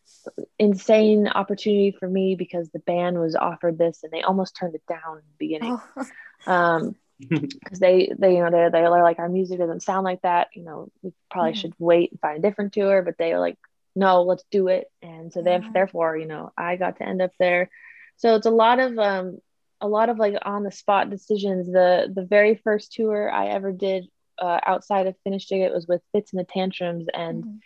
insane 0.58 1.28
opportunity 1.28 1.96
for 1.98 2.08
me 2.08 2.34
because 2.34 2.68
the 2.70 2.80
band 2.80 3.18
was 3.18 3.34
offered 3.34 3.78
this 3.78 4.00
and 4.02 4.12
they 4.12 4.22
almost 4.22 4.56
turned 4.56 4.74
it 4.74 4.82
down 4.88 5.18
in 5.18 5.22
the 5.22 5.36
beginning. 5.38 5.78
Oh. 5.96 6.06
um, 6.52 6.96
because 7.28 7.80
they 7.80 8.12
they 8.16 8.36
you 8.36 8.44
know 8.44 8.50
they're 8.50 8.70
they're 8.70 8.90
like 8.90 9.18
our 9.18 9.28
music 9.28 9.58
doesn't 9.58 9.82
sound 9.82 10.04
like 10.04 10.22
that 10.22 10.48
you 10.54 10.62
know 10.62 10.88
we 11.02 11.12
probably 11.28 11.50
mm-hmm. 11.50 11.60
should 11.60 11.74
wait 11.78 12.12
and 12.12 12.20
find 12.20 12.38
a 12.38 12.48
different 12.48 12.72
tour 12.72 13.02
but 13.02 13.16
they 13.18 13.32
are 13.32 13.40
like 13.40 13.58
no 13.96 14.22
let's 14.22 14.44
do 14.52 14.68
it 14.68 14.86
and 15.02 15.32
so 15.32 15.42
mm-hmm. 15.42 15.72
therefore 15.72 16.16
you 16.16 16.26
know 16.26 16.52
i 16.56 16.76
got 16.76 16.96
to 16.98 17.02
end 17.02 17.20
up 17.20 17.32
there 17.40 17.70
so 18.18 18.36
it's 18.36 18.46
a 18.46 18.50
lot 18.50 18.78
of 18.78 18.96
um 18.98 19.38
a 19.80 19.88
lot 19.88 20.10
of 20.10 20.18
like 20.18 20.34
on 20.42 20.62
the 20.62 20.70
spot 20.70 21.10
decisions 21.10 21.66
the 21.66 22.08
the 22.14 22.24
very 22.24 22.54
first 22.54 22.92
tour 22.92 23.28
i 23.28 23.48
ever 23.48 23.72
did 23.72 24.06
uh, 24.40 24.60
outside 24.64 25.06
of 25.06 25.16
Finish 25.24 25.46
Ticket 25.46 25.72
was 25.72 25.86
with 25.86 26.02
Fitz 26.12 26.32
and 26.32 26.40
the 26.40 26.44
Tantrums, 26.44 27.06
and 27.12 27.44
mm-hmm. 27.44 27.56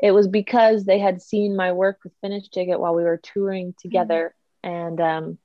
it 0.00 0.12
was 0.12 0.28
because 0.28 0.84
they 0.84 0.98
had 0.98 1.22
seen 1.22 1.56
my 1.56 1.72
work 1.72 1.98
with 2.04 2.12
Finish 2.20 2.48
Ticket 2.48 2.80
while 2.80 2.94
we 2.94 3.04
were 3.04 3.20
touring 3.22 3.74
together, 3.80 4.34
mm-hmm. 4.64 4.74
and 4.74 5.00
um, 5.00 5.38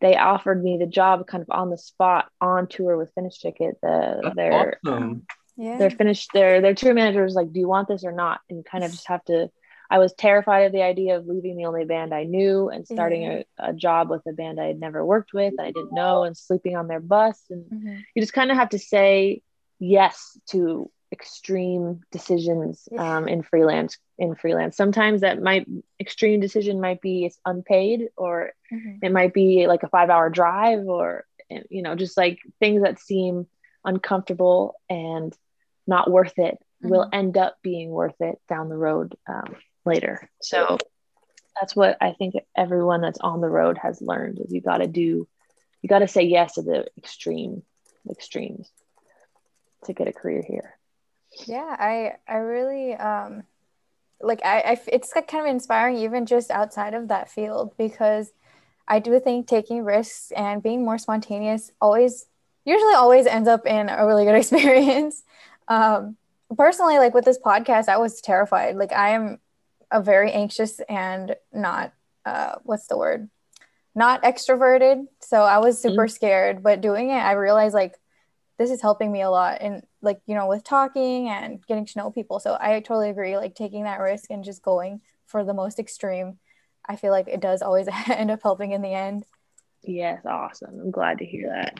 they 0.00 0.16
offered 0.16 0.62
me 0.62 0.76
the 0.78 0.86
job 0.86 1.26
kind 1.26 1.42
of 1.42 1.50
on 1.50 1.70
the 1.70 1.78
spot 1.78 2.30
on 2.40 2.66
tour 2.66 2.96
with 2.96 3.12
Finish 3.14 3.38
Ticket. 3.38 3.78
The 3.82 4.20
That's 4.22 4.36
their 4.36 4.78
awesome. 4.84 5.02
um, 5.02 5.22
yeah. 5.56 5.78
their 5.78 5.90
finished 5.90 6.30
their 6.34 6.60
their 6.60 6.74
tour 6.74 6.94
manager 6.94 7.22
was 7.22 7.34
like, 7.34 7.52
"Do 7.52 7.60
you 7.60 7.68
want 7.68 7.88
this 7.88 8.04
or 8.04 8.12
not?" 8.12 8.40
And 8.48 8.58
you 8.58 8.64
kind 8.64 8.84
of 8.84 8.90
just 8.90 9.08
have 9.08 9.24
to. 9.24 9.50
I 9.90 9.98
was 9.98 10.14
terrified 10.14 10.60
of 10.60 10.72
the 10.72 10.82
idea 10.82 11.16
of 11.16 11.26
leaving 11.26 11.56
the 11.56 11.66
only 11.66 11.84
band 11.84 12.14
I 12.14 12.24
knew 12.24 12.70
and 12.70 12.86
starting 12.86 13.22
mm-hmm. 13.22 13.64
a, 13.64 13.70
a, 13.70 13.72
job 13.74 14.08
with 14.08 14.22
a 14.26 14.32
band 14.32 14.58
I 14.58 14.64
had 14.64 14.80
never 14.80 15.04
worked 15.04 15.34
with, 15.34 15.54
I 15.60 15.66
didn't 15.66 15.92
know, 15.92 16.24
and 16.24 16.36
sleeping 16.36 16.74
on 16.74 16.88
their 16.88 17.00
bus. 17.00 17.40
And 17.50 17.64
mm-hmm. 17.66 17.96
you 18.14 18.22
just 18.22 18.32
kind 18.32 18.50
of 18.50 18.56
have 18.56 18.70
to 18.70 18.78
say 18.78 19.42
yes 19.84 20.38
to 20.46 20.90
extreme 21.12 22.00
decisions 22.10 22.88
um, 22.98 23.28
in 23.28 23.42
freelance 23.42 23.98
in 24.18 24.34
freelance 24.34 24.76
sometimes 24.76 25.20
that 25.20 25.40
might 25.40 25.64
extreme 26.00 26.40
decision 26.40 26.80
might 26.80 27.00
be 27.00 27.24
it's 27.24 27.38
unpaid 27.46 28.08
or 28.16 28.52
mm-hmm. 28.72 28.96
it 29.00 29.12
might 29.12 29.32
be 29.32 29.66
like 29.68 29.84
a 29.84 29.88
five 29.88 30.10
hour 30.10 30.28
drive 30.28 30.86
or 30.86 31.24
you 31.70 31.82
know 31.82 31.94
just 31.94 32.16
like 32.16 32.40
things 32.58 32.82
that 32.82 32.98
seem 32.98 33.46
uncomfortable 33.84 34.74
and 34.88 35.36
not 35.86 36.10
worth 36.10 36.36
it 36.38 36.54
mm-hmm. 36.54 36.88
will 36.88 37.08
end 37.12 37.36
up 37.36 37.58
being 37.62 37.90
worth 37.90 38.20
it 38.20 38.40
down 38.48 38.68
the 38.68 38.76
road 38.76 39.14
um, 39.28 39.54
later 39.84 40.28
so 40.42 40.78
that's 41.60 41.76
what 41.76 41.96
i 42.00 42.12
think 42.12 42.34
everyone 42.56 43.00
that's 43.00 43.20
on 43.20 43.40
the 43.40 43.48
road 43.48 43.78
has 43.78 44.02
learned 44.02 44.40
is 44.40 44.52
you 44.52 44.60
got 44.60 44.78
to 44.78 44.88
do 44.88 45.28
you 45.80 45.88
got 45.88 46.00
to 46.00 46.08
say 46.08 46.22
yes 46.22 46.54
to 46.54 46.62
the 46.62 46.86
extreme 46.98 47.62
extremes 48.10 48.68
to 49.84 49.92
get 49.92 50.08
a 50.08 50.12
career 50.12 50.42
here. 50.46 50.76
Yeah 51.46 51.76
i 51.78 52.12
i 52.28 52.36
really 52.36 52.94
um 52.94 53.42
like 54.20 54.40
I, 54.44 54.60
I 54.60 54.80
it's 54.88 55.12
kind 55.12 55.46
of 55.46 55.46
inspiring 55.46 55.98
even 55.98 56.26
just 56.26 56.50
outside 56.50 56.94
of 56.94 57.08
that 57.08 57.30
field 57.30 57.76
because 57.76 58.32
i 58.86 58.98
do 58.98 59.18
think 59.20 59.46
taking 59.46 59.84
risks 59.84 60.32
and 60.36 60.62
being 60.62 60.84
more 60.84 60.98
spontaneous 60.98 61.72
always 61.80 62.26
usually 62.64 62.94
always 62.94 63.26
ends 63.26 63.48
up 63.48 63.66
in 63.66 63.88
a 63.88 64.06
really 64.06 64.24
good 64.24 64.34
experience. 64.42 65.22
Um 65.68 66.16
personally 66.56 66.98
like 66.98 67.14
with 67.14 67.24
this 67.24 67.38
podcast 67.38 67.88
i 67.88 67.96
was 67.96 68.20
terrified. 68.20 68.76
Like 68.76 68.92
i 68.92 69.10
am 69.10 69.38
a 69.90 70.00
very 70.00 70.32
anxious 70.32 70.80
and 70.88 71.36
not 71.52 71.92
uh 72.24 72.56
what's 72.62 72.86
the 72.86 72.96
word? 72.96 73.28
Not 73.94 74.22
extroverted. 74.22 75.06
So 75.20 75.42
i 75.42 75.58
was 75.58 75.80
super 75.80 76.04
mm-hmm. 76.04 76.14
scared 76.14 76.62
but 76.62 76.80
doing 76.80 77.10
it 77.10 77.18
i 77.18 77.32
realized 77.32 77.74
like 77.74 77.98
this 78.58 78.70
is 78.70 78.80
helping 78.80 79.10
me 79.10 79.22
a 79.22 79.30
lot 79.30 79.58
and 79.60 79.82
like 80.00 80.20
you 80.26 80.34
know 80.34 80.46
with 80.46 80.64
talking 80.64 81.28
and 81.28 81.64
getting 81.66 81.86
to 81.86 81.98
know 81.98 82.10
people. 82.10 82.40
So 82.40 82.56
i 82.60 82.80
totally 82.80 83.10
agree 83.10 83.36
like 83.36 83.54
taking 83.54 83.84
that 83.84 84.00
risk 84.00 84.30
and 84.30 84.44
just 84.44 84.62
going 84.62 85.00
for 85.26 85.44
the 85.44 85.54
most 85.54 85.78
extreme 85.78 86.38
i 86.86 86.96
feel 86.96 87.10
like 87.10 87.28
it 87.28 87.40
does 87.40 87.62
always 87.62 87.88
end 88.08 88.30
up 88.30 88.40
helping 88.42 88.72
in 88.72 88.82
the 88.82 88.92
end. 88.92 89.24
Yes 89.82 90.24
awesome. 90.24 90.80
I'm 90.80 90.90
glad 90.90 91.18
to 91.18 91.26
hear 91.26 91.48
that. 91.48 91.78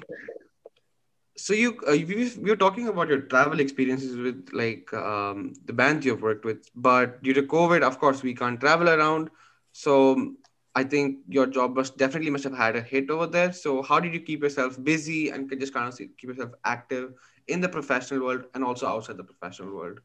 So 1.37 1.52
you 1.52 1.80
uh, 1.88 1.92
we, 1.92 2.32
we 2.38 2.50
were 2.50 2.56
talking 2.56 2.88
about 2.88 3.08
your 3.08 3.22
travel 3.22 3.60
experiences 3.60 4.16
with 4.16 4.50
like 4.52 4.92
um, 4.94 5.52
the 5.64 5.72
bands 5.72 6.06
you've 6.06 6.22
worked 6.22 6.44
with 6.44 6.68
but 6.74 7.22
due 7.22 7.34
to 7.34 7.42
covid 7.42 7.82
of 7.82 7.98
course 7.98 8.22
we 8.22 8.34
can't 8.34 8.60
travel 8.60 8.88
around. 8.88 9.30
So 9.72 10.37
I 10.74 10.82
think 10.82 11.18
your 11.28 11.46
job 11.46 11.76
must 11.76 11.96
definitely 11.96 12.30
must 12.30 12.44
have 12.44 12.56
had 12.56 12.74
a 12.74 12.80
hit 12.80 13.08
over 13.08 13.26
there. 13.26 13.52
So 13.52 13.82
how 13.82 14.00
did 14.00 14.12
you 14.12 14.20
keep 14.20 14.42
yourself 14.42 14.82
busy 14.82 15.30
and 15.30 15.48
just 15.60 15.72
kind 15.72 15.88
of 15.88 15.96
keep 15.96 16.24
yourself 16.24 16.50
active 16.64 17.14
in 17.46 17.60
the 17.60 17.68
professional 17.68 18.24
world 18.24 18.46
and 18.54 18.64
also 18.64 18.87
outside 18.88 19.16
the 19.16 19.24
professional 19.24 19.74
world? 19.74 20.00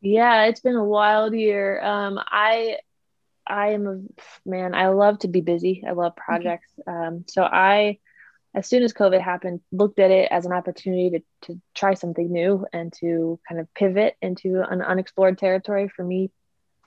Yeah, 0.00 0.44
it's 0.44 0.60
been 0.60 0.76
a 0.76 0.84
wild 0.84 1.34
year. 1.34 1.82
Um, 1.82 2.18
I 2.18 2.78
I 3.46 3.68
am 3.68 3.86
a 3.86 4.48
man. 4.48 4.74
I 4.74 4.88
love 4.88 5.18
to 5.20 5.28
be 5.28 5.40
busy. 5.40 5.84
I 5.86 5.92
love 5.92 6.12
mm-hmm. 6.12 6.24
projects. 6.24 6.72
Um, 6.86 7.24
so 7.26 7.42
I, 7.42 7.98
as 8.54 8.68
soon 8.68 8.82
as 8.82 8.92
COVID 8.92 9.20
happened, 9.20 9.60
looked 9.72 9.98
at 9.98 10.10
it 10.10 10.28
as 10.30 10.46
an 10.46 10.52
opportunity 10.52 11.10
to 11.10 11.52
to 11.52 11.60
try 11.74 11.94
something 11.94 12.30
new 12.32 12.64
and 12.72 12.92
to 13.00 13.38
kind 13.46 13.60
of 13.60 13.72
pivot 13.74 14.16
into 14.22 14.62
an 14.62 14.80
unexplored 14.80 15.36
territory 15.36 15.88
for 15.88 16.04
me 16.04 16.30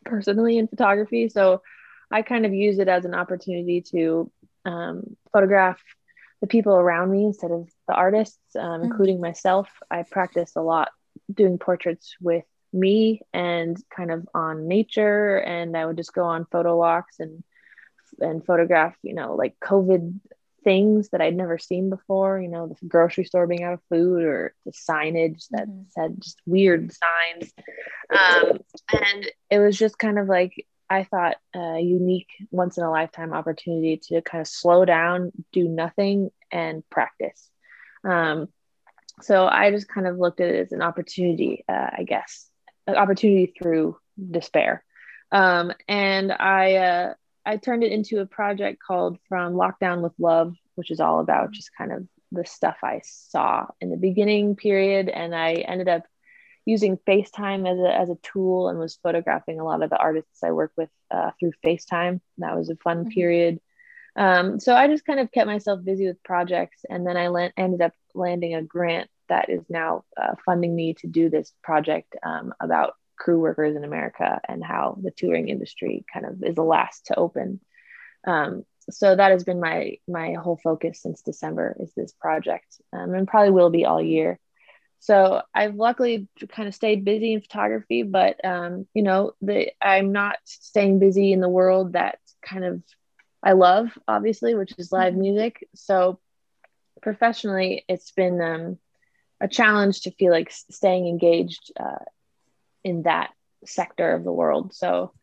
personally 0.04 0.58
in 0.58 0.68
photography. 0.68 1.30
So 1.30 1.62
I 2.12 2.22
kind 2.22 2.46
of 2.46 2.54
use 2.54 2.80
it 2.80 2.88
as 2.88 3.06
an 3.06 3.16
opportunity 3.16 3.82
to 3.92 4.32
um, 4.66 5.16
photograph 5.32 5.82
the 6.42 6.48
people 6.48 6.74
around 6.74 7.12
me 7.12 7.26
instead 7.26 7.52
of 7.52 7.70
the 7.88 7.94
artists, 7.94 8.38
um, 8.56 8.64
mm-hmm. 8.64 8.86
including 8.86 9.22
myself. 9.22 9.70
I 9.90 10.04
practice 10.04 10.54
a 10.56 10.62
lot 10.62 10.90
doing 11.34 11.58
portraits 11.58 12.16
with 12.20 12.46
me 12.74 13.22
and 13.34 13.78
kind 13.96 14.12
of 14.12 14.28
on 14.34 14.68
nature, 14.68 15.38
and 15.38 15.76
I 15.78 15.86
would 15.86 15.98
just 15.98 16.14
go 16.14 16.26
on 16.26 16.48
photo 16.52 16.78
walks 16.78 17.20
and 17.20 17.44
and 18.20 18.46
photograph, 18.46 18.96
you 19.04 19.14
know, 19.14 19.36
like 19.36 19.56
COVID 19.64 20.20
things 20.64 21.10
that 21.10 21.22
I'd 21.22 21.36
never 21.36 21.58
seen 21.58 21.90
before, 21.90 22.40
you 22.40 22.48
know, 22.48 22.68
the 22.68 22.88
grocery 22.88 23.24
store 23.24 23.48
being 23.48 23.64
out 23.64 23.74
of 23.74 23.82
food 23.90 24.24
or 24.24 24.54
the 24.66 24.72
signage 24.72 25.48
that 25.52 25.68
mm-hmm. 25.68 25.84
said 25.90 26.22
just 26.22 26.40
weird 26.46 26.92
signs. 26.92 27.52
Um, 28.12 28.60
and 28.92 29.32
it 29.50 29.60
was 29.60 29.78
just 29.78 29.98
kind 29.98 30.20
of 30.20 30.28
like, 30.28 30.68
I 30.92 31.06
thought 31.06 31.38
a 31.56 31.80
unique 31.80 32.28
once 32.52 32.78
in 32.78 32.84
a 32.84 32.92
lifetime 32.92 33.32
opportunity 33.32 33.96
to 34.10 34.22
kind 34.22 34.42
of 34.42 34.48
slow 34.48 34.84
down, 34.84 35.32
do 35.54 35.70
nothing, 35.70 36.32
and 36.52 36.84
practice. 36.90 37.50
Um, 38.04 38.50
so 39.22 39.48
I 39.48 39.72
just 39.72 39.88
kind 39.88 40.06
of 40.06 40.18
looked 40.18 40.42
at 40.42 40.50
it 40.50 40.60
as 40.60 40.72
an 40.74 40.82
opportunity, 40.82 41.64
uh, 41.70 41.90
I 42.00 42.04
guess, 42.04 42.50
an 42.88 42.96
opportunity 42.96 43.54
through 43.58 43.98
despair. 44.32 44.84
Um, 45.32 45.72
and 45.88 46.30
I, 46.34 46.76
uh, 46.76 47.14
I 47.46 47.56
turned 47.56 47.86
it 47.86 47.94
into 47.94 48.20
a 48.20 48.26
project 48.26 48.82
called 48.86 49.18
From 49.30 49.54
Lockdown 49.54 50.02
with 50.02 50.14
Love, 50.20 50.56
which 50.76 50.92
is 50.92 51.00
all 51.00 51.22
about 51.22 51.52
just 51.52 51.70
kind 51.78 51.94
of 51.94 52.06
the 52.34 52.46
stuff 52.46 52.78
I 52.84 53.02
saw 53.06 53.68
in 53.80 53.92
the 53.92 53.98
beginning 53.98 54.58
period. 54.58 55.08
And 55.08 55.34
I 55.34 55.54
ended 55.54 55.88
up 55.88 56.04
using 56.72 56.98
FaceTime 57.08 57.70
as 57.72 57.80
a, 57.80 57.92
as 58.02 58.10
a 58.10 58.18
tool 58.24 58.70
and 58.70 58.80
was 58.80 59.00
photographing 59.04 59.60
a 59.60 59.64
lot 59.64 59.84
of 59.84 59.90
the 59.90 59.98
artists 59.98 60.44
I 60.44 60.52
work 60.52 60.72
with 60.78 60.90
uh, 61.12 61.32
through 61.38 61.52
FaceTime. 61.64 62.22
That 62.38 62.58
was 62.58 62.70
a 62.70 62.78
fun 62.78 63.02
mm-hmm. 63.02 63.10
period. 63.10 63.60
Um, 64.16 64.60
so 64.60 64.76
I 64.76 64.88
just 64.88 65.06
kind 65.06 65.20
of 65.20 65.32
kept 65.32 65.48
myself 65.48 65.84
busy 65.84 66.08
with 66.08 66.24
projects. 66.24 66.86
And 66.90 67.06
then 67.06 67.18
I 67.18 67.28
la- 67.28 67.56
ended 67.58 67.82
up 67.82 67.94
landing 68.14 68.56
a 68.56 68.64
grant 68.64 69.10
that 69.28 69.50
is 69.50 69.64
now 69.70 70.04
uh, 70.22 70.36
funding 70.46 70.76
me 70.76 70.94
to 70.96 71.08
do 71.08 71.30
this 71.30 71.54
project 71.62 72.16
um, 72.24 72.54
about 72.60 72.96
crew 73.18 73.40
workers 73.40 73.76
in 73.76 73.84
America 73.84 74.40
and 74.48 74.64
how 74.64 74.98
the 75.02 75.12
touring 75.12 75.50
industry 75.50 76.06
kind 76.12 76.26
of 76.26 76.44
is 76.44 76.56
the 76.56 76.64
last 76.64 77.08
to 77.08 77.20
open. 77.20 77.60
Um, 78.26 78.66
so 78.90 79.16
that 79.16 79.32
has 79.32 79.44
been 79.44 79.60
my 79.60 79.98
my 80.08 80.34
whole 80.34 80.60
focus 80.64 81.02
since 81.02 81.22
December 81.22 81.76
is 81.80 81.94
this 81.94 82.14
project, 82.14 82.82
um, 82.92 83.14
and 83.14 83.28
probably 83.28 83.52
will 83.52 83.70
be 83.70 83.86
all 83.86 84.02
year. 84.02 84.40
So 85.02 85.42
I've 85.54 85.76
luckily 85.76 86.28
kind 86.50 86.68
of 86.68 86.76
stayed 86.76 87.04
busy 87.04 87.34
in 87.34 87.42
photography, 87.42 88.04
but 88.04 88.44
um, 88.46 88.86
you 88.94 89.02
know, 89.02 89.34
the 89.42 89.72
I'm 89.82 90.12
not 90.12 90.38
staying 90.46 91.00
busy 91.00 91.34
in 91.34 91.42
the 91.42 91.50
world 91.50 91.94
that 91.94 92.20
kind 92.44 92.64
of 92.64 92.84
I 93.44 93.54
love, 93.54 93.98
obviously, 94.08 94.54
which 94.54 94.74
is 94.78 94.92
live 94.92 95.14
mm-hmm. 95.14 95.22
music. 95.22 95.68
So 95.74 96.20
professionally, 97.02 97.84
it's 97.88 98.12
been 98.12 98.40
um, 98.42 98.78
a 99.40 99.48
challenge 99.48 100.02
to 100.02 100.12
feel 100.12 100.32
like 100.32 100.52
staying 100.52 101.08
engaged 101.08 101.72
uh, 101.80 102.06
in 102.84 103.02
that 103.04 103.32
sector 103.66 104.14
of 104.14 104.24
the 104.24 104.32
world. 104.32 104.72
So 104.76 105.14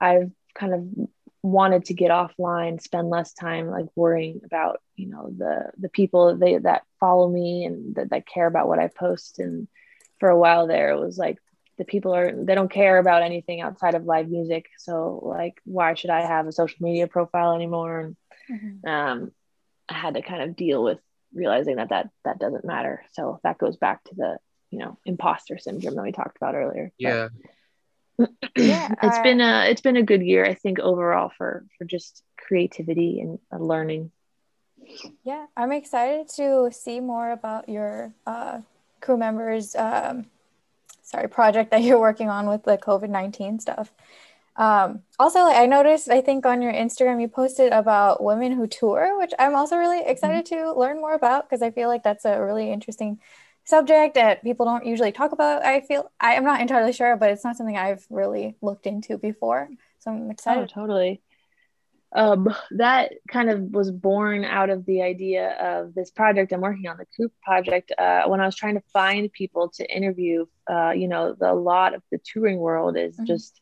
I've 0.00 0.30
kind 0.54 0.74
of 0.74 1.08
wanted 1.42 1.86
to 1.86 1.94
get 1.94 2.12
offline, 2.12 2.80
spend 2.80 3.10
less 3.10 3.32
time 3.34 3.68
like 3.68 3.86
worrying 3.96 4.42
about, 4.44 4.80
you 4.96 5.08
know, 5.08 5.32
the 5.36 5.70
the 5.78 5.88
people 5.88 6.36
they, 6.36 6.58
that 6.58 6.84
follow 7.00 7.28
me 7.28 7.64
and 7.64 7.94
that, 7.96 8.10
that 8.10 8.26
care 8.26 8.46
about 8.46 8.68
what 8.68 8.78
I 8.78 8.88
post. 8.88 9.38
And 9.38 9.68
for 10.20 10.28
a 10.28 10.38
while 10.38 10.66
there, 10.66 10.90
it 10.90 11.00
was 11.00 11.18
like 11.18 11.38
the 11.78 11.84
people 11.84 12.14
are 12.14 12.32
they 12.32 12.54
don't 12.54 12.70
care 12.70 12.98
about 12.98 13.22
anything 13.22 13.60
outside 13.60 13.94
of 13.94 14.04
live 14.04 14.28
music. 14.28 14.66
So 14.78 15.20
like, 15.22 15.60
why 15.64 15.94
should 15.94 16.10
I 16.10 16.22
have 16.22 16.46
a 16.46 16.52
social 16.52 16.78
media 16.80 17.06
profile 17.06 17.54
anymore? 17.54 18.00
And 18.00 18.16
mm-hmm. 18.50 18.88
um, 18.88 19.32
I 19.88 19.94
had 19.94 20.14
to 20.14 20.22
kind 20.22 20.42
of 20.42 20.56
deal 20.56 20.82
with 20.82 20.98
realizing 21.34 21.76
that 21.76 21.88
that 21.90 22.10
that 22.24 22.38
doesn't 22.38 22.64
matter. 22.64 23.04
So 23.12 23.40
that 23.42 23.58
goes 23.58 23.76
back 23.76 24.04
to 24.04 24.14
the 24.14 24.38
you 24.74 24.80
know 24.80 24.98
imposter 25.06 25.56
syndrome 25.56 25.94
that 25.94 26.02
we 26.02 26.10
talked 26.10 26.36
about 26.36 26.56
earlier 26.56 26.90
yeah 26.98 27.28
yeah 28.56 28.92
it's 29.02 29.18
uh, 29.18 29.22
been 29.22 29.40
a 29.40 29.66
it's 29.70 29.80
been 29.80 29.96
a 29.96 30.02
good 30.02 30.22
year 30.22 30.44
i 30.44 30.54
think 30.54 30.80
overall 30.80 31.30
for 31.38 31.64
for 31.78 31.84
just 31.84 32.24
creativity 32.36 33.20
and 33.20 33.38
learning 33.56 34.10
yeah 35.24 35.46
i'm 35.56 35.72
excited 35.72 36.28
to 36.28 36.70
see 36.72 37.00
more 37.00 37.30
about 37.30 37.68
your 37.68 38.12
uh, 38.26 38.60
crew 39.00 39.16
members 39.16 39.74
um, 39.76 40.26
sorry 41.02 41.28
project 41.28 41.70
that 41.70 41.82
you're 41.82 42.00
working 42.00 42.28
on 42.28 42.48
with 42.48 42.62
the 42.64 42.78
covid-19 42.78 43.60
stuff 43.60 43.92
um, 44.56 45.02
also 45.18 45.40
like, 45.40 45.56
i 45.56 45.66
noticed 45.66 46.08
i 46.08 46.20
think 46.20 46.46
on 46.46 46.62
your 46.62 46.72
instagram 46.72 47.20
you 47.20 47.28
posted 47.28 47.72
about 47.72 48.22
women 48.22 48.52
who 48.52 48.66
tour 48.66 49.18
which 49.18 49.32
i'm 49.38 49.54
also 49.54 49.76
really 49.76 50.04
excited 50.04 50.46
mm-hmm. 50.46 50.72
to 50.72 50.78
learn 50.78 51.00
more 51.00 51.14
about 51.14 51.48
because 51.48 51.62
i 51.62 51.70
feel 51.70 51.88
like 51.88 52.02
that's 52.02 52.24
a 52.24 52.40
really 52.40 52.70
interesting 52.70 53.18
subject 53.64 54.14
that 54.14 54.42
people 54.42 54.66
don't 54.66 54.86
usually 54.86 55.12
talk 55.12 55.32
about. 55.32 55.64
I 55.64 55.80
feel 55.80 56.10
I 56.20 56.34
am 56.34 56.44
not 56.44 56.60
entirely 56.60 56.92
sure, 56.92 57.16
but 57.16 57.30
it's 57.30 57.44
not 57.44 57.56
something 57.56 57.76
I've 57.76 58.06
really 58.10 58.56
looked 58.60 58.86
into 58.86 59.18
before. 59.18 59.68
So 59.98 60.10
I'm 60.10 60.30
excited. 60.30 60.64
Oh, 60.64 60.66
totally. 60.66 61.22
Um, 62.16 62.54
that 62.72 63.14
kind 63.28 63.50
of 63.50 63.60
was 63.72 63.90
born 63.90 64.44
out 64.44 64.70
of 64.70 64.86
the 64.86 65.02
idea 65.02 65.50
of 65.60 65.94
this 65.94 66.12
project 66.12 66.52
I'm 66.52 66.60
working 66.60 66.86
on, 66.86 66.96
the 66.96 67.06
Coop 67.16 67.32
project. 67.42 67.92
Uh, 67.96 68.24
when 68.26 68.40
I 68.40 68.46
was 68.46 68.54
trying 68.54 68.74
to 68.74 68.82
find 68.92 69.32
people 69.32 69.70
to 69.76 69.96
interview, 69.96 70.46
uh, 70.70 70.90
you 70.90 71.08
know, 71.08 71.34
the, 71.38 71.50
a 71.50 71.54
lot 71.54 71.94
of 71.94 72.02
the 72.12 72.18
touring 72.18 72.58
world 72.58 72.96
is 72.96 73.16
mm-hmm. 73.16 73.24
just 73.24 73.60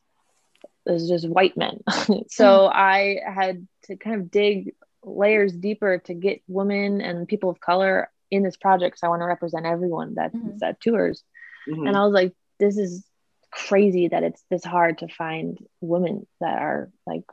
is 0.84 1.08
just 1.08 1.28
white 1.28 1.56
men. 1.56 1.80
so 1.88 2.44
mm-hmm. 2.44 2.76
I 2.76 3.20
had 3.24 3.66
to 3.84 3.96
kind 3.96 4.20
of 4.20 4.30
dig 4.30 4.74
layers 5.02 5.52
deeper 5.52 5.98
to 5.98 6.14
get 6.14 6.42
women 6.46 7.00
and 7.00 7.26
people 7.26 7.50
of 7.50 7.60
color 7.60 8.10
in 8.30 8.42
this 8.42 8.56
project 8.56 8.94
because 8.94 9.02
I 9.02 9.08
want 9.08 9.22
to 9.22 9.26
represent 9.26 9.66
everyone 9.66 10.14
that 10.14 10.34
mm-hmm. 10.34 10.58
that 10.58 10.80
tours. 10.80 11.22
Mm-hmm. 11.68 11.86
And 11.86 11.96
I 11.96 12.04
was 12.04 12.12
like, 12.12 12.34
this 12.58 12.76
is 12.76 13.04
crazy 13.50 14.08
that 14.08 14.22
it's 14.22 14.42
this 14.50 14.64
hard 14.64 14.98
to 14.98 15.08
find 15.08 15.58
women 15.80 16.26
that 16.40 16.58
are 16.58 16.90
like 17.06 17.24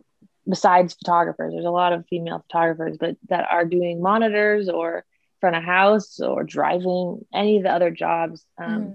besides 0.49 0.95
photographers. 0.95 1.53
There's 1.53 1.65
a 1.65 1.69
lot 1.69 1.93
of 1.93 2.05
female 2.07 2.43
photographers, 2.49 2.97
but 2.99 3.17
that 3.29 3.47
are 3.49 3.65
doing 3.65 4.01
monitors 4.01 4.67
or 4.67 5.05
front 5.39 5.55
of 5.55 5.63
house 5.63 6.19
or 6.19 6.43
driving 6.43 7.25
any 7.33 7.57
of 7.57 7.63
the 7.63 7.71
other 7.71 7.91
jobs. 7.91 8.45
Um, 8.57 8.81
mm-hmm. 8.81 8.91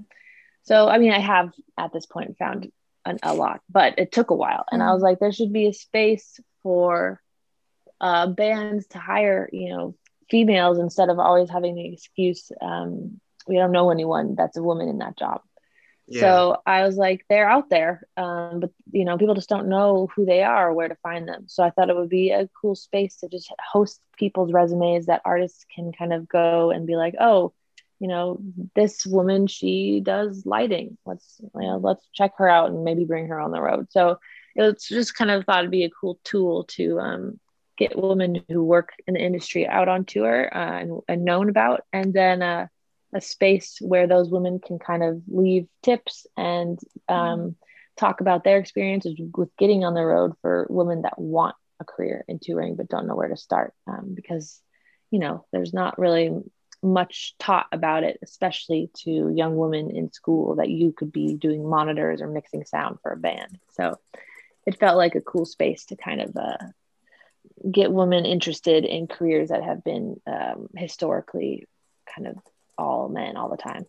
So 0.64 0.88
I 0.88 0.98
mean, 0.98 1.12
I 1.12 1.20
have 1.20 1.52
at 1.78 1.92
this 1.92 2.06
point 2.06 2.36
found 2.38 2.70
an, 3.04 3.18
a 3.22 3.34
lot, 3.34 3.60
but 3.70 3.98
it 3.98 4.12
took 4.12 4.30
a 4.30 4.34
while, 4.34 4.64
and 4.70 4.82
I 4.82 4.92
was 4.92 4.98
mm-hmm. 4.98 5.04
like, 5.04 5.18
there 5.20 5.32
should 5.32 5.52
be 5.52 5.68
a 5.68 5.72
space 5.72 6.40
for 6.62 7.20
uh, 8.00 8.26
bands 8.26 8.86
to 8.88 8.98
hire, 8.98 9.48
you 9.52 9.70
know, 9.70 9.94
females 10.30 10.78
instead 10.78 11.10
of 11.10 11.18
always 11.18 11.50
having 11.50 11.74
the 11.74 11.92
excuse 11.92 12.50
um, 12.60 13.20
we 13.46 13.56
don't 13.56 13.72
know 13.72 13.90
anyone 13.90 14.34
that's 14.34 14.56
a 14.56 14.62
woman 14.62 14.88
in 14.88 14.98
that 14.98 15.18
job 15.18 15.42
yeah. 16.06 16.20
so 16.20 16.56
i 16.66 16.84
was 16.84 16.96
like 16.96 17.24
they're 17.28 17.48
out 17.48 17.70
there 17.70 18.06
um, 18.16 18.60
but 18.60 18.70
you 18.92 19.04
know 19.04 19.18
people 19.18 19.34
just 19.34 19.48
don't 19.48 19.68
know 19.68 20.08
who 20.14 20.24
they 20.24 20.42
are 20.42 20.70
or 20.70 20.74
where 20.74 20.88
to 20.88 20.96
find 20.96 21.28
them. 21.28 21.44
So 21.46 21.62
i 21.62 21.70
thought 21.70 21.90
it 21.90 21.96
would 21.96 22.08
be 22.08 22.30
a 22.30 22.48
cool 22.60 22.74
space 22.74 23.16
to 23.16 23.28
just 23.28 23.52
host 23.72 24.00
people's 24.16 24.52
resumes 24.52 25.06
that 25.06 25.22
artists 25.24 25.64
can 25.74 25.92
kind 25.92 26.12
of 26.12 26.28
go 26.28 26.70
and 26.70 26.86
be 26.86 26.96
like 26.96 27.14
oh 27.20 27.52
you 28.00 28.08
know 28.08 28.38
this 28.74 29.06
woman 29.06 29.46
she 29.46 30.00
does 30.00 30.44
lighting. 30.44 30.98
Let's 31.06 31.40
you 31.40 31.62
know 31.62 31.78
let's 31.78 32.06
check 32.12 32.32
her 32.36 32.48
out 32.48 32.70
and 32.70 32.84
maybe 32.84 33.04
bring 33.04 33.28
her 33.28 33.40
on 33.40 33.50
the 33.50 33.62
road. 33.62 33.86
So 33.90 34.18
it's 34.54 34.88
just 34.88 35.14
kind 35.16 35.30
of 35.30 35.44
thought 35.44 35.60
it'd 35.60 35.70
be 35.70 35.84
a 35.84 35.90
cool 35.90 36.18
tool 36.24 36.64
to 36.64 37.00
um, 37.00 37.40
get 37.76 37.96
women 37.96 38.42
who 38.48 38.62
work 38.62 38.90
in 39.06 39.14
the 39.14 39.20
industry 39.20 39.66
out 39.66 39.88
on 39.88 40.04
tour 40.04 40.54
uh, 40.54 40.78
and, 40.80 41.00
and, 41.08 41.24
known 41.24 41.48
about, 41.48 41.82
and 41.92 42.12
then 42.12 42.42
uh, 42.42 42.66
a 43.14 43.20
space 43.20 43.78
where 43.80 44.06
those 44.06 44.28
women 44.28 44.58
can 44.58 44.78
kind 44.78 45.02
of 45.02 45.22
leave 45.28 45.68
tips 45.82 46.26
and 46.36 46.78
um, 47.08 47.16
mm-hmm. 47.16 47.48
talk 47.96 48.20
about 48.20 48.42
their 48.42 48.58
experiences 48.58 49.14
with 49.36 49.56
getting 49.56 49.84
on 49.84 49.94
the 49.94 50.04
road 50.04 50.32
for 50.42 50.66
women 50.68 51.02
that 51.02 51.18
want 51.18 51.54
a 51.80 51.84
career 51.84 52.24
in 52.28 52.38
touring 52.40 52.74
but 52.74 52.88
don't 52.88 53.06
know 53.06 53.14
where 53.14 53.28
to 53.28 53.36
start 53.36 53.72
um, 53.86 54.12
because 54.14 54.60
you 55.10 55.18
know 55.18 55.44
there's 55.52 55.72
not 55.72 55.98
really 55.98 56.32
much 56.82 57.34
taught 57.38 57.66
about 57.72 58.04
it 58.04 58.18
especially 58.22 58.90
to 58.94 59.32
young 59.34 59.56
women 59.56 59.90
in 59.90 60.12
school 60.12 60.56
that 60.56 60.68
you 60.68 60.92
could 60.92 61.10
be 61.10 61.34
doing 61.34 61.68
monitors 61.68 62.20
or 62.20 62.26
mixing 62.26 62.64
sound 62.64 62.98
for 63.02 63.12
a 63.12 63.16
band 63.16 63.58
so 63.72 63.98
it 64.66 64.78
felt 64.78 64.96
like 64.96 65.14
a 65.14 65.20
cool 65.20 65.44
space 65.46 65.86
to 65.86 65.96
kind 65.96 66.20
of 66.20 66.36
uh, 66.36 66.56
get 67.70 67.92
women 67.92 68.24
interested 68.24 68.84
in 68.84 69.06
careers 69.06 69.48
that 69.48 69.62
have 69.62 69.84
been 69.84 70.20
um, 70.26 70.68
historically 70.76 71.66
kind 72.14 72.28
of 72.28 72.36
all 72.78 73.08
men 73.08 73.36
all 73.36 73.48
the 73.48 73.56
time. 73.56 73.86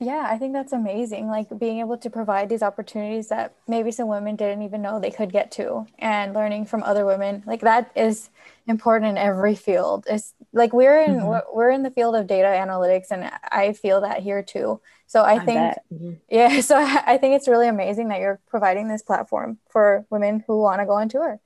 Yeah, 0.00 0.28
I 0.30 0.38
think 0.38 0.52
that's 0.52 0.72
amazing. 0.72 1.26
Like 1.26 1.48
being 1.58 1.80
able 1.80 1.98
to 1.98 2.08
provide 2.08 2.48
these 2.48 2.62
opportunities 2.62 3.28
that 3.28 3.54
maybe 3.66 3.90
some 3.90 4.06
women 4.06 4.36
didn't 4.36 4.62
even 4.62 4.80
know 4.80 5.00
they 5.00 5.10
could 5.10 5.32
get 5.32 5.50
to 5.52 5.86
and 5.98 6.34
learning 6.34 6.66
from 6.66 6.84
other 6.84 7.04
women. 7.04 7.42
Like 7.46 7.62
that 7.62 7.90
is 7.96 8.30
important 8.68 9.10
in 9.10 9.18
every 9.18 9.56
field. 9.56 10.06
It's 10.08 10.34
like 10.52 10.72
we're 10.72 11.00
in 11.00 11.16
mm-hmm. 11.16 11.56
we're 11.56 11.70
in 11.70 11.82
the 11.82 11.90
field 11.90 12.14
of 12.14 12.28
data 12.28 12.46
analytics 12.46 13.10
and 13.10 13.28
I 13.50 13.72
feel 13.72 14.02
that 14.02 14.22
here 14.22 14.40
too. 14.40 14.80
So 15.08 15.22
I, 15.22 15.32
I 15.32 15.38
think 15.40 15.58
mm-hmm. 15.92 16.12
yeah, 16.30 16.60
so 16.60 16.76
I 16.78 17.18
think 17.18 17.34
it's 17.34 17.48
really 17.48 17.66
amazing 17.66 18.08
that 18.08 18.20
you're 18.20 18.38
providing 18.46 18.86
this 18.86 19.02
platform 19.02 19.58
for 19.68 20.06
women 20.10 20.44
who 20.46 20.60
want 20.60 20.80
to 20.80 20.86
go 20.86 20.92
on 20.92 21.08
tour. 21.08 21.40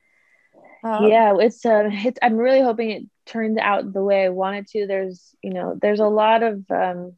Um, 0.85 1.07
yeah, 1.07 1.35
it's 1.39 1.65
uh, 1.65 1.89
it's. 1.91 2.19
I'm 2.21 2.37
really 2.37 2.61
hoping 2.61 2.91
it 2.91 3.03
turns 3.27 3.59
out 3.59 3.93
the 3.93 4.03
way 4.03 4.25
I 4.25 4.31
wanted 4.31 4.67
to. 4.69 4.87
There's, 4.87 5.35
you 5.43 5.53
know, 5.53 5.79
there's 5.81 6.01
a 6.01 6.07
lot 6.07 6.43
of 6.43 6.65
um, 6.71 7.15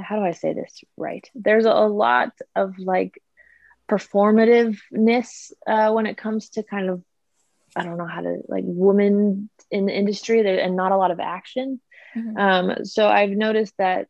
how 0.00 0.16
do 0.16 0.22
I 0.22 0.32
say 0.32 0.52
this 0.52 0.82
right? 0.96 1.28
There's 1.34 1.64
a 1.64 1.72
lot 1.72 2.32
of 2.54 2.78
like 2.78 3.20
performativeness 3.88 5.52
uh, 5.66 5.92
when 5.92 6.06
it 6.06 6.16
comes 6.16 6.50
to 6.50 6.62
kind 6.62 6.90
of 6.90 7.02
I 7.74 7.84
don't 7.84 7.98
know 7.98 8.06
how 8.06 8.22
to 8.22 8.40
like 8.48 8.64
women 8.66 9.50
in 9.70 9.86
the 9.86 9.96
industry 9.96 10.42
there, 10.42 10.58
and 10.58 10.76
not 10.76 10.92
a 10.92 10.96
lot 10.96 11.10
of 11.10 11.20
action. 11.20 11.80
Mm-hmm. 12.16 12.36
Um, 12.36 12.84
so 12.84 13.06
I've 13.06 13.30
noticed 13.30 13.74
that 13.78 14.08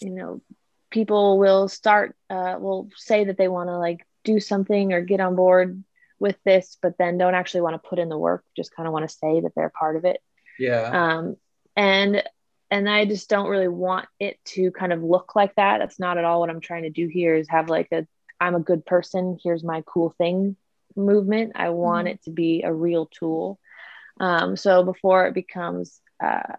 you 0.00 0.10
know 0.10 0.42
people 0.90 1.38
will 1.38 1.68
start 1.68 2.14
uh, 2.28 2.56
will 2.58 2.88
say 2.96 3.24
that 3.24 3.36
they 3.36 3.48
want 3.48 3.68
to 3.68 3.78
like 3.78 4.06
do 4.24 4.38
something 4.38 4.92
or 4.92 5.00
get 5.00 5.20
on 5.20 5.34
board 5.34 5.82
with 6.18 6.36
this, 6.44 6.76
but 6.82 6.98
then 6.98 7.18
don't 7.18 7.34
actually 7.34 7.62
want 7.62 7.82
to 7.82 7.88
put 7.88 7.98
in 7.98 8.08
the 8.08 8.18
work. 8.18 8.44
Just 8.56 8.74
kind 8.74 8.86
of 8.86 8.92
want 8.92 9.08
to 9.08 9.16
say 9.16 9.40
that 9.40 9.52
they're 9.56 9.72
part 9.76 9.96
of 9.96 10.04
it. 10.04 10.20
Yeah. 10.60 10.90
Um, 10.92 11.36
and 11.74 12.22
and 12.70 12.88
I 12.88 13.04
just 13.04 13.28
don't 13.28 13.48
really 13.48 13.68
want 13.68 14.06
it 14.20 14.38
to 14.44 14.70
kind 14.70 14.92
of 14.92 15.02
look 15.02 15.34
like 15.34 15.56
that. 15.56 15.78
That's 15.78 15.98
not 15.98 16.18
at 16.18 16.24
all 16.24 16.40
what 16.40 16.50
I'm 16.50 16.60
trying 16.60 16.84
to 16.84 16.90
do 16.90 17.08
here. 17.08 17.34
Is 17.34 17.48
have 17.48 17.68
like 17.68 17.88
a 17.92 18.06
I'm 18.40 18.54
a 18.54 18.60
good 18.60 18.86
person. 18.86 19.38
Here's 19.42 19.64
my 19.64 19.82
cool 19.86 20.14
thing 20.18 20.56
movement. 20.94 21.52
I 21.56 21.70
want 21.70 22.06
mm-hmm. 22.06 22.14
it 22.14 22.22
to 22.24 22.30
be 22.30 22.62
a 22.62 22.72
real 22.72 23.06
tool. 23.06 23.58
Um, 24.20 24.56
so 24.56 24.84
before 24.84 25.26
it 25.26 25.34
becomes 25.34 26.00
uh, 26.22 26.56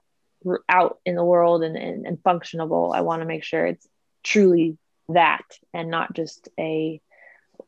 out 0.68 1.00
in 1.06 1.16
the 1.16 1.24
world 1.24 1.64
and, 1.64 1.78
and, 1.78 2.08
and 2.08 2.18
functionable, 2.18 2.96
I 2.96 3.02
want 3.02 3.22
to 3.22 3.28
make 3.28 3.44
sure 3.44 3.66
it's 3.66 3.88
truly 4.24 4.78
that 5.10 5.46
and 5.74 5.90
not 5.90 6.14
just 6.14 6.50
a 6.60 7.02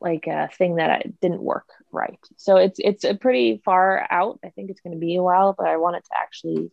like 0.03 0.27
a 0.27 0.49
thing 0.49 0.75
that 0.75 1.19
didn't 1.21 1.41
work 1.41 1.69
right. 1.91 2.19
So 2.37 2.57
it's 2.57 2.79
it's 2.79 3.05
a 3.05 3.15
pretty 3.15 3.61
far 3.63 4.05
out. 4.09 4.39
I 4.43 4.49
think 4.49 4.69
it's 4.69 4.81
going 4.81 4.93
to 4.93 4.99
be 4.99 5.15
a 5.15 5.23
while, 5.23 5.55
but 5.57 5.67
I 5.67 5.77
want 5.77 5.95
it 5.95 6.03
to 6.05 6.17
actually 6.17 6.71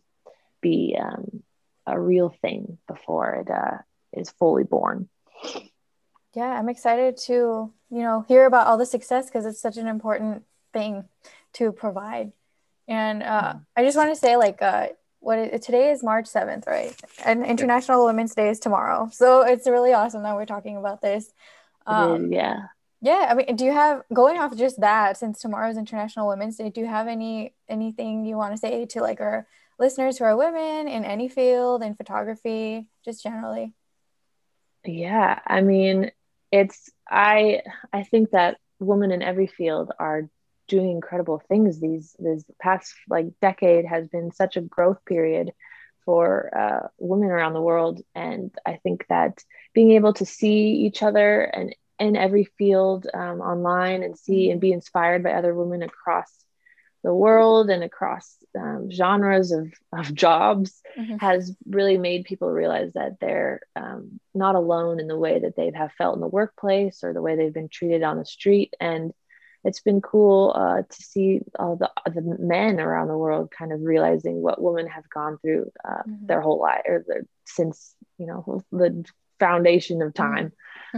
be 0.61 0.97
um, 1.01 1.41
a 1.87 1.99
real 1.99 2.29
thing 2.41 2.77
before 2.87 3.45
it 3.47 3.49
uh, 3.49 3.77
is 4.13 4.29
fully 4.31 4.63
born. 4.63 5.09
Yeah, 6.33 6.51
I'm 6.51 6.69
excited 6.69 7.17
to 7.27 7.33
you 7.89 8.01
know 8.01 8.25
hear 8.27 8.45
about 8.45 8.67
all 8.67 8.77
the 8.77 8.85
success 8.85 9.27
because 9.27 9.45
it's 9.45 9.61
such 9.61 9.77
an 9.77 9.87
important 9.87 10.43
thing 10.73 11.05
to 11.53 11.71
provide. 11.71 12.33
And 12.87 13.23
uh, 13.23 13.55
I 13.77 13.83
just 13.85 13.95
want 13.95 14.09
to 14.09 14.15
say, 14.15 14.35
like, 14.35 14.61
uh, 14.61 14.87
what 15.19 15.39
is, 15.39 15.61
today 15.61 15.91
is 15.91 16.03
March 16.03 16.25
7th, 16.25 16.67
right? 16.67 16.93
And 17.23 17.45
International 17.45 18.05
Women's 18.05 18.35
Day 18.35 18.49
is 18.49 18.59
tomorrow. 18.59 19.09
So 19.13 19.43
it's 19.43 19.67
really 19.67 19.93
awesome 19.93 20.23
that 20.23 20.35
we're 20.35 20.45
talking 20.45 20.75
about 20.75 21.01
this. 21.01 21.31
Um, 21.85 22.33
yeah. 22.33 22.63
Yeah, 23.01 23.27
I 23.29 23.33
mean, 23.33 23.55
do 23.55 23.65
you 23.65 23.71
have 23.71 24.03
going 24.13 24.37
off 24.37 24.55
just 24.55 24.79
that 24.81 25.17
since 25.17 25.39
tomorrow's 25.39 25.77
International 25.77 26.27
Women's 26.27 26.57
Day? 26.57 26.69
Do 26.69 26.81
you 26.81 26.87
have 26.87 27.07
any 27.07 27.55
anything 27.67 28.25
you 28.25 28.37
want 28.37 28.53
to 28.53 28.57
say 28.57 28.85
to 28.85 29.01
like 29.01 29.19
our 29.19 29.47
listeners 29.79 30.19
who 30.19 30.25
are 30.25 30.37
women 30.37 30.87
in 30.87 31.03
any 31.03 31.27
field 31.27 31.81
in 31.81 31.95
photography, 31.95 32.87
just 33.03 33.23
generally? 33.23 33.73
Yeah, 34.85 35.39
I 35.45 35.61
mean, 35.61 36.11
it's 36.51 36.91
I 37.09 37.63
I 37.91 38.03
think 38.03 38.31
that 38.31 38.57
women 38.79 39.11
in 39.11 39.23
every 39.23 39.47
field 39.47 39.91
are 39.97 40.29
doing 40.67 40.91
incredible 40.91 41.41
things. 41.49 41.79
These 41.79 42.15
this 42.19 42.43
past 42.61 42.93
like 43.09 43.27
decade 43.41 43.85
has 43.85 44.07
been 44.09 44.31
such 44.31 44.57
a 44.57 44.61
growth 44.61 45.03
period 45.05 45.53
for 46.05 46.55
uh, 46.55 46.87
women 46.99 47.29
around 47.29 47.53
the 47.53 47.61
world, 47.61 48.01
and 48.13 48.53
I 48.63 48.77
think 48.83 49.05
that 49.09 49.43
being 49.73 49.91
able 49.91 50.13
to 50.13 50.25
see 50.25 50.85
each 50.85 51.01
other 51.01 51.41
and 51.41 51.75
in 52.01 52.15
every 52.15 52.45
field 52.57 53.07
um, 53.13 53.41
online 53.41 54.01
and 54.01 54.17
see 54.17 54.49
and 54.49 54.59
be 54.59 54.71
inspired 54.71 55.23
by 55.23 55.33
other 55.33 55.53
women 55.53 55.83
across 55.83 56.29
the 57.03 57.13
world 57.13 57.69
and 57.69 57.83
across 57.83 58.35
um, 58.59 58.89
genres 58.91 59.51
of, 59.51 59.71
of 59.93 60.13
jobs 60.13 60.81
mm-hmm. 60.97 61.17
has 61.17 61.55
really 61.67 61.97
made 61.97 62.25
people 62.25 62.49
realize 62.49 62.91
that 62.93 63.19
they're 63.19 63.61
um, 63.75 64.19
not 64.33 64.55
alone 64.55 64.99
in 64.99 65.07
the 65.07 65.17
way 65.17 65.39
that 65.39 65.55
they 65.55 65.71
have 65.75 65.91
felt 65.93 66.15
in 66.15 66.21
the 66.21 66.27
workplace 66.27 67.03
or 67.03 67.13
the 67.13 67.21
way 67.21 67.35
they've 67.35 67.53
been 67.53 67.69
treated 67.69 68.03
on 68.03 68.17
the 68.17 68.25
street. 68.25 68.73
And 68.79 69.13
it's 69.63 69.81
been 69.81 70.01
cool 70.01 70.53
uh, 70.55 70.81
to 70.81 71.03
see 71.03 71.41
all 71.57 71.75
the, 71.75 71.91
the 72.11 72.21
men 72.21 72.79
around 72.79 73.09
the 73.09 73.17
world 73.17 73.51
kind 73.55 73.71
of 73.71 73.81
realizing 73.81 74.41
what 74.41 74.61
women 74.61 74.87
have 74.87 75.07
gone 75.09 75.37
through 75.37 75.71
uh, 75.87 76.03
mm-hmm. 76.07 76.25
their 76.25 76.41
whole 76.41 76.59
life 76.59 76.81
or 76.87 77.05
their, 77.07 77.25
since, 77.45 77.95
you 78.17 78.25
know, 78.25 78.63
the 78.71 79.05
foundation 79.41 80.01
of 80.01 80.13
mm-hmm. 80.13 80.33
time. 80.33 80.53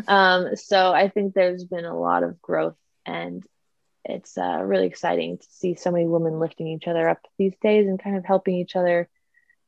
um, 0.07 0.55
so 0.55 0.91
I 0.91 1.07
think 1.07 1.33
there's 1.33 1.63
been 1.63 1.85
a 1.85 1.97
lot 1.97 2.23
of 2.23 2.41
growth, 2.41 2.77
and 3.05 3.43
it's 4.05 4.37
uh, 4.37 4.61
really 4.61 4.87
exciting 4.87 5.37
to 5.37 5.47
see 5.49 5.75
so 5.75 5.91
many 5.91 6.05
women 6.05 6.39
lifting 6.39 6.67
each 6.67 6.87
other 6.87 7.07
up 7.07 7.25
these 7.37 7.55
days 7.61 7.87
and 7.87 8.03
kind 8.03 8.17
of 8.17 8.25
helping 8.25 8.55
each 8.55 8.75
other 8.75 9.09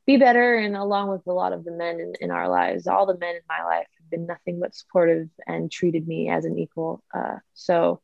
be 0.06 0.18
better. 0.18 0.56
And 0.56 0.76
along 0.76 1.08
with 1.08 1.26
a 1.26 1.32
lot 1.32 1.52
of 1.52 1.64
the 1.64 1.72
men 1.72 2.00
in, 2.00 2.12
in 2.20 2.30
our 2.30 2.48
lives, 2.48 2.86
all 2.86 3.06
the 3.06 3.18
men 3.18 3.34
in 3.34 3.42
my 3.48 3.64
life 3.64 3.86
have 3.98 4.10
been 4.10 4.26
nothing 4.26 4.60
but 4.60 4.74
supportive 4.74 5.28
and 5.46 5.72
treated 5.72 6.06
me 6.06 6.28
as 6.28 6.44
an 6.44 6.58
equal. 6.58 7.02
Uh, 7.14 7.36
so 7.54 8.02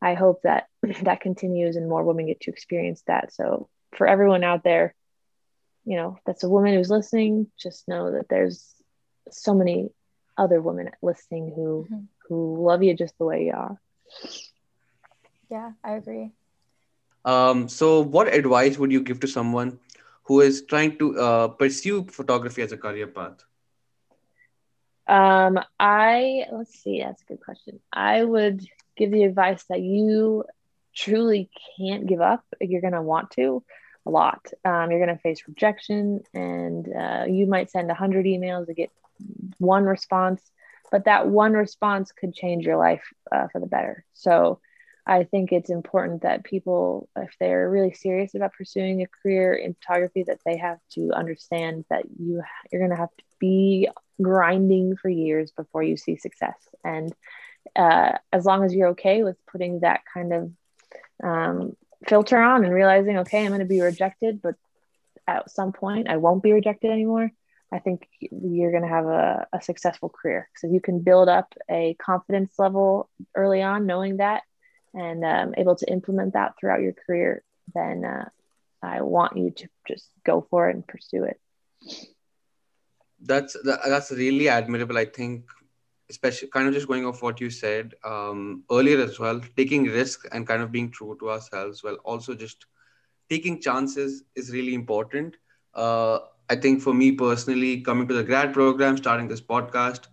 I 0.00 0.14
hope 0.14 0.42
that 0.42 0.66
that 1.02 1.20
continues 1.20 1.76
and 1.76 1.88
more 1.88 2.04
women 2.04 2.26
get 2.26 2.40
to 2.42 2.50
experience 2.50 3.02
that. 3.06 3.32
So 3.32 3.68
for 3.96 4.06
everyone 4.06 4.44
out 4.44 4.62
there, 4.62 4.94
you 5.84 5.96
know, 5.96 6.18
that's 6.24 6.44
a 6.44 6.48
woman 6.48 6.74
who's 6.74 6.90
listening, 6.90 7.48
just 7.58 7.88
know 7.88 8.12
that 8.12 8.28
there's 8.28 8.72
so 9.30 9.54
many 9.54 9.90
other 10.36 10.60
women 10.60 10.90
listening 11.02 11.52
who 11.54 11.86
mm-hmm. 11.90 12.04
who 12.28 12.64
love 12.64 12.82
you 12.82 12.94
just 12.94 13.16
the 13.18 13.24
way 13.24 13.46
you 13.46 13.52
are. 13.52 13.80
Yeah, 15.50 15.72
I 15.84 15.92
agree. 15.92 16.32
Um, 17.24 17.68
so, 17.68 18.00
what 18.00 18.32
advice 18.32 18.78
would 18.78 18.90
you 18.90 19.00
give 19.00 19.20
to 19.20 19.28
someone 19.28 19.78
who 20.24 20.40
is 20.40 20.62
trying 20.62 20.98
to 20.98 21.18
uh, 21.18 21.48
pursue 21.48 22.04
photography 22.04 22.62
as 22.62 22.72
a 22.72 22.76
career 22.76 23.06
path? 23.06 23.44
Um, 25.06 25.60
I 25.78 26.46
let's 26.50 26.78
see. 26.80 27.00
That's 27.00 27.22
a 27.22 27.26
good 27.26 27.40
question. 27.40 27.80
I 27.92 28.24
would 28.24 28.64
give 28.96 29.10
the 29.10 29.24
advice 29.24 29.64
that 29.68 29.80
you 29.80 30.44
truly 30.94 31.50
can't 31.76 32.06
give 32.06 32.20
up. 32.20 32.44
You're 32.60 32.80
gonna 32.80 33.02
want 33.02 33.30
to 33.32 33.62
a 34.06 34.10
lot. 34.10 34.46
Um, 34.64 34.90
you're 34.90 35.00
gonna 35.00 35.18
face 35.18 35.42
rejection, 35.46 36.22
and 36.34 36.88
uh, 36.92 37.24
you 37.28 37.46
might 37.46 37.70
send 37.70 37.90
a 37.90 37.94
hundred 37.94 38.26
emails 38.26 38.66
to 38.66 38.74
get 38.74 38.90
one 39.58 39.84
response, 39.84 40.42
but 40.90 41.04
that 41.04 41.28
one 41.28 41.52
response 41.52 42.12
could 42.12 42.34
change 42.34 42.64
your 42.64 42.76
life 42.76 43.04
uh, 43.30 43.48
for 43.48 43.60
the 43.60 43.66
better. 43.66 44.04
So 44.12 44.60
I 45.04 45.24
think 45.24 45.50
it's 45.50 45.70
important 45.70 46.22
that 46.22 46.44
people, 46.44 47.08
if 47.16 47.34
they're 47.40 47.68
really 47.68 47.92
serious 47.92 48.34
about 48.34 48.52
pursuing 48.52 49.02
a 49.02 49.06
career 49.06 49.52
in 49.54 49.74
photography, 49.74 50.24
that 50.24 50.38
they 50.46 50.58
have 50.58 50.78
to 50.92 51.12
understand 51.12 51.84
that 51.90 52.04
you 52.18 52.42
you're 52.70 52.80
going 52.80 52.92
to 52.92 52.96
have 52.96 53.16
to 53.16 53.24
be 53.40 53.88
grinding 54.20 54.96
for 54.96 55.08
years 55.08 55.50
before 55.50 55.82
you 55.82 55.96
see 55.96 56.16
success. 56.16 56.56
And 56.84 57.12
uh, 57.74 58.12
as 58.32 58.44
long 58.44 58.64
as 58.64 58.72
you're 58.72 58.90
okay 58.90 59.24
with 59.24 59.36
putting 59.46 59.80
that 59.80 60.02
kind 60.12 60.32
of 60.32 60.52
um, 61.22 61.76
filter 62.06 62.40
on 62.40 62.64
and 62.64 62.72
realizing, 62.72 63.18
okay, 63.18 63.42
I'm 63.42 63.48
going 63.48 63.60
to 63.60 63.66
be 63.66 63.80
rejected, 63.80 64.40
but 64.40 64.54
at 65.26 65.50
some 65.50 65.72
point 65.72 66.08
I 66.08 66.18
won't 66.18 66.42
be 66.42 66.52
rejected 66.52 66.90
anymore. 66.90 67.30
I 67.72 67.78
think 67.78 68.06
you're 68.20 68.70
going 68.70 68.82
to 68.82 68.88
have 68.88 69.06
a, 69.06 69.46
a 69.52 69.62
successful 69.62 70.10
career. 70.10 70.48
So 70.56 70.66
you 70.66 70.80
can 70.80 71.00
build 71.00 71.28
up 71.28 71.54
a 71.70 71.94
confidence 71.94 72.52
level 72.58 73.08
early 73.34 73.62
on, 73.62 73.86
knowing 73.86 74.18
that, 74.18 74.42
and 74.94 75.24
um, 75.24 75.54
able 75.56 75.76
to 75.76 75.90
implement 75.90 76.34
that 76.34 76.54
throughout 76.58 76.82
your 76.82 76.92
career, 76.92 77.42
then 77.74 78.04
uh, 78.04 78.28
I 78.82 79.00
want 79.00 79.36
you 79.38 79.50
to 79.52 79.68
just 79.88 80.06
go 80.24 80.46
for 80.50 80.68
it 80.68 80.74
and 80.76 80.86
pursue 80.86 81.24
it. 81.24 81.40
That's 83.24 83.56
that's 83.64 84.10
really 84.10 84.48
admirable. 84.48 84.98
I 84.98 85.06
think, 85.06 85.44
especially 86.10 86.48
kind 86.48 86.68
of 86.68 86.74
just 86.74 86.88
going 86.88 87.06
off 87.06 87.22
what 87.22 87.40
you 87.40 87.50
said 87.50 87.94
um, 88.04 88.64
earlier 88.70 89.00
as 89.00 89.18
well, 89.18 89.40
taking 89.56 89.84
risks 89.84 90.26
and 90.32 90.46
kind 90.46 90.60
of 90.60 90.72
being 90.72 90.90
true 90.90 91.16
to 91.20 91.30
ourselves, 91.30 91.82
while 91.82 91.94
also 92.04 92.34
just 92.34 92.66
taking 93.30 93.60
chances 93.60 94.24
is 94.34 94.50
really 94.50 94.74
important. 94.74 95.36
Uh, 95.72 96.18
I 96.48 96.56
think 96.56 96.82
for 96.82 96.94
me 96.94 97.12
personally, 97.12 97.80
coming 97.80 98.08
to 98.08 98.14
the 98.14 98.22
grad 98.24 98.52
program, 98.52 98.96
starting 98.96 99.28
this 99.28 99.40
podcast, 99.40 100.08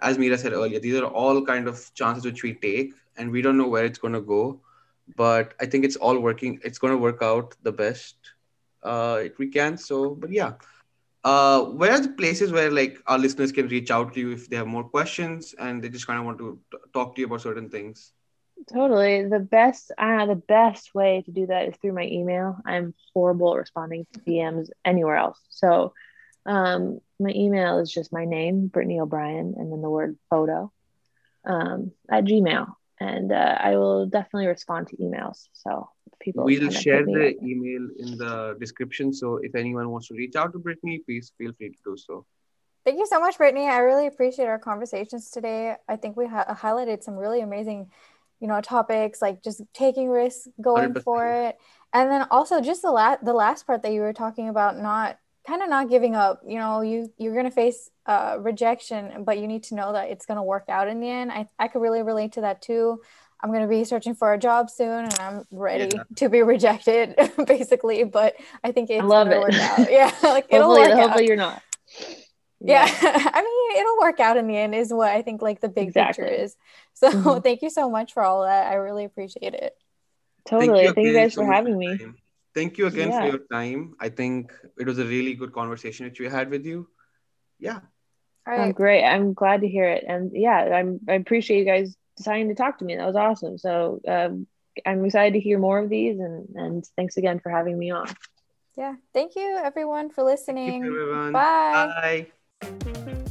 as 0.00 0.18
Mira 0.18 0.38
said 0.38 0.52
earlier, 0.52 0.78
these 0.80 0.96
are 0.96 1.04
all 1.06 1.44
kind 1.44 1.68
of 1.68 1.92
chances 1.94 2.24
which 2.24 2.42
we 2.42 2.54
take, 2.54 2.92
and 3.16 3.30
we 3.30 3.42
don't 3.42 3.56
know 3.56 3.68
where 3.68 3.84
it's 3.84 3.98
going 3.98 4.14
to 4.14 4.20
go. 4.20 4.60
But 5.16 5.54
I 5.60 5.66
think 5.66 5.84
it's 5.84 5.96
all 5.96 6.18
working. 6.18 6.60
It's 6.64 6.78
going 6.78 6.92
to 6.92 6.98
work 6.98 7.22
out 7.22 7.54
the 7.62 7.72
best 7.72 8.16
uh, 8.82 9.24
we 9.38 9.48
can. 9.48 9.76
So, 9.78 10.14
but 10.14 10.30
yeah, 10.30 10.54
uh, 11.24 11.62
where 11.64 11.92
are 11.92 12.00
the 12.00 12.08
places 12.10 12.52
where 12.52 12.70
like 12.70 13.02
our 13.06 13.18
listeners 13.18 13.52
can 13.52 13.68
reach 13.68 13.90
out 13.90 14.14
to 14.14 14.20
you 14.20 14.32
if 14.32 14.48
they 14.50 14.56
have 14.56 14.66
more 14.68 14.84
questions 14.84 15.54
and 15.58 15.82
they 15.82 15.88
just 15.88 16.06
kind 16.06 16.18
of 16.18 16.26
want 16.26 16.38
to 16.38 16.58
t- 16.72 16.78
talk 16.92 17.14
to 17.16 17.20
you 17.22 17.26
about 17.26 17.42
certain 17.42 17.70
things? 17.70 18.12
Totally. 18.72 19.28
The 19.28 19.38
best 19.38 19.92
uh, 19.96 20.26
the 20.26 20.34
best 20.34 20.94
way 20.94 21.22
to 21.26 21.30
do 21.30 21.46
that 21.46 21.68
is 21.68 21.76
through 21.76 21.92
my 21.92 22.04
email. 22.04 22.58
I'm 22.64 22.94
horrible 23.12 23.52
at 23.52 23.58
responding 23.58 24.06
to 24.12 24.20
DMs 24.20 24.68
anywhere 24.84 25.16
else. 25.16 25.38
So 25.50 25.92
um, 26.46 27.00
my 27.20 27.30
email 27.30 27.78
is 27.78 27.92
just 27.92 28.12
my 28.12 28.24
name, 28.24 28.68
Brittany 28.68 29.00
O'Brien, 29.00 29.54
and 29.56 29.70
then 29.70 29.82
the 29.82 29.90
word 29.90 30.16
photo 30.30 30.72
um, 31.44 31.92
at 32.10 32.24
Gmail. 32.24 32.66
And 32.98 33.30
uh, 33.30 33.58
I 33.60 33.76
will 33.76 34.06
definitely 34.06 34.46
respond 34.46 34.88
to 34.88 34.96
emails. 34.96 35.48
So 35.52 35.90
people. 36.20 36.44
We'll 36.44 36.70
share 36.70 37.04
the 37.04 37.28
up. 37.28 37.42
email 37.42 37.88
in 37.98 38.16
the 38.16 38.56
description. 38.58 39.12
So 39.12 39.36
if 39.42 39.54
anyone 39.54 39.90
wants 39.90 40.08
to 40.08 40.14
reach 40.14 40.36
out 40.36 40.52
to 40.52 40.58
Brittany, 40.58 41.02
please 41.04 41.32
feel 41.38 41.52
free 41.58 41.70
to 41.70 41.78
do 41.84 41.96
so. 41.96 42.26
Thank 42.84 42.98
you 42.98 43.06
so 43.06 43.18
much, 43.18 43.36
Brittany. 43.36 43.66
I 43.66 43.78
really 43.78 44.06
appreciate 44.06 44.46
our 44.46 44.60
conversations 44.60 45.30
today. 45.30 45.74
I 45.88 45.96
think 45.96 46.16
we 46.16 46.26
ha- 46.28 46.56
highlighted 46.56 47.02
some 47.02 47.16
really 47.16 47.40
amazing, 47.40 47.90
you 48.40 48.48
know, 48.48 48.60
topics 48.60 49.22
like 49.22 49.42
just 49.42 49.62
taking 49.74 50.08
risks, 50.08 50.48
going 50.60 50.94
100%. 50.94 51.02
for 51.02 51.26
it, 51.26 51.56
and 51.92 52.10
then 52.10 52.26
also 52.30 52.60
just 52.60 52.82
the 52.82 52.90
last 52.92 53.24
the 53.24 53.32
last 53.32 53.66
part 53.66 53.82
that 53.82 53.92
you 53.92 54.00
were 54.00 54.12
talking 54.12 54.48
about, 54.48 54.78
not 54.78 55.18
kind 55.46 55.62
of 55.62 55.68
not 55.68 55.88
giving 55.88 56.14
up. 56.14 56.40
You 56.46 56.58
know, 56.58 56.80
you 56.82 57.12
you're 57.18 57.34
gonna 57.34 57.50
face 57.50 57.90
uh, 58.06 58.36
rejection, 58.40 59.24
but 59.24 59.38
you 59.38 59.46
need 59.46 59.62
to 59.64 59.74
know 59.74 59.92
that 59.92 60.10
it's 60.10 60.26
gonna 60.26 60.42
work 60.44 60.64
out 60.68 60.88
in 60.88 61.00
the 61.00 61.08
end. 61.08 61.32
I 61.32 61.48
I 61.58 61.68
could 61.68 61.80
really 61.82 62.02
relate 62.02 62.32
to 62.32 62.42
that 62.42 62.60
too. 62.62 63.00
I'm 63.42 63.52
gonna 63.52 63.68
be 63.68 63.84
searching 63.84 64.14
for 64.14 64.32
a 64.32 64.38
job 64.38 64.70
soon, 64.70 65.04
and 65.04 65.14
I'm 65.20 65.44
ready 65.50 65.90
Yeah. 65.94 66.02
to 66.16 66.28
be 66.28 66.42
rejected, 66.42 67.14
basically. 67.46 68.04
But 68.04 68.34
I 68.64 68.72
think 68.72 68.90
it's 68.90 69.04
love 69.04 69.28
gonna 69.28 69.36
it. 69.36 69.40
work 69.40 69.54
out. 69.54 69.90
Yeah, 69.90 70.12
like 70.22 70.46
it'll 70.50 70.68
Hopefully, 70.68 70.88
work 70.88 70.98
out 70.98 70.98
hopefully 70.98 71.26
you're 71.26 71.36
not. 71.36 71.62
Yeah 72.60 72.86
i 73.34 73.42
mean 73.42 73.80
it'll 73.80 73.98
work 73.98 74.18
out 74.20 74.36
in 74.36 74.46
the 74.46 74.56
end 74.56 74.74
is 74.74 74.92
what 74.92 75.08
i 75.10 75.22
think 75.22 75.42
like 75.42 75.60
the 75.60 75.68
big 75.68 75.88
Exactly. 75.88 76.24
picture 76.24 76.42
is 76.44 76.56
so 76.94 77.10
Mhm. 77.10 77.42
thank 77.42 77.62
you 77.62 77.70
so 77.70 77.90
much 77.90 78.12
for 78.12 78.22
all 78.22 78.42
that 78.42 78.70
i 78.70 78.74
really 78.74 79.04
appreciate 79.04 79.54
it 79.54 79.76
Totally. 80.46 80.84
Thank 80.86 80.96
you, 80.98 81.10
again 81.10 81.14
guys 81.22 81.34
so 81.34 81.42
for 81.42 81.52
having 81.52 81.76
me. 81.78 81.98
time. 81.98 82.16
Thank 82.54 82.78
you 82.78 82.86
again 82.86 83.10
Yeah. 83.10 83.20
for 83.20 83.26
your 83.26 83.40
time. 83.52 83.96
I 84.00 84.08
think 84.08 84.52
it 84.78 84.86
was 84.86 84.98
a 85.00 85.04
really 85.04 85.34
good 85.34 85.52
conversation 85.52 86.06
which 86.06 86.20
we 86.20 86.26
had 86.28 86.50
with 86.50 86.64
you. 86.64 86.88
Yeah. 87.58 87.80
all 88.46 88.56
right 88.56 88.74
great. 88.74 89.02
I'm 89.04 89.34
glad 89.34 89.62
to 89.62 89.68
hear 89.68 89.88
it. 89.88 90.04
And 90.06 90.30
yeah, 90.32 90.58
I'm 90.78 91.00
I 91.08 91.14
appreciate 91.14 91.58
you 91.58 91.64
guys 91.64 91.96
deciding 92.16 92.48
to 92.48 92.54
talk 92.54 92.78
to 92.78 92.84
me. 92.84 92.94
That 92.96 93.06
was 93.06 93.16
awesome. 93.16 93.58
So 93.58 94.00
um, 94.06 94.46
I'm 94.86 95.04
excited 95.04 95.32
to 95.34 95.40
hear 95.40 95.58
more 95.58 95.80
of 95.80 95.90
these 95.90 96.20
and 96.20 96.48
and 96.54 96.84
thanks 96.96 97.16
again 97.16 97.40
for 97.40 97.50
having 97.50 97.76
me 97.76 97.90
on. 97.90 98.06
yeah 98.76 98.94
thank 99.14 99.34
you 99.36 99.58
everyone 99.64 100.10
for 100.10 100.22
Thank 100.22 100.30
listening 100.30 100.84
you, 100.84 100.92
everyone. 101.02 101.32
bye 101.32 101.90
Bye. 102.00 102.26
Thank 102.60 102.86
you. 103.08 103.25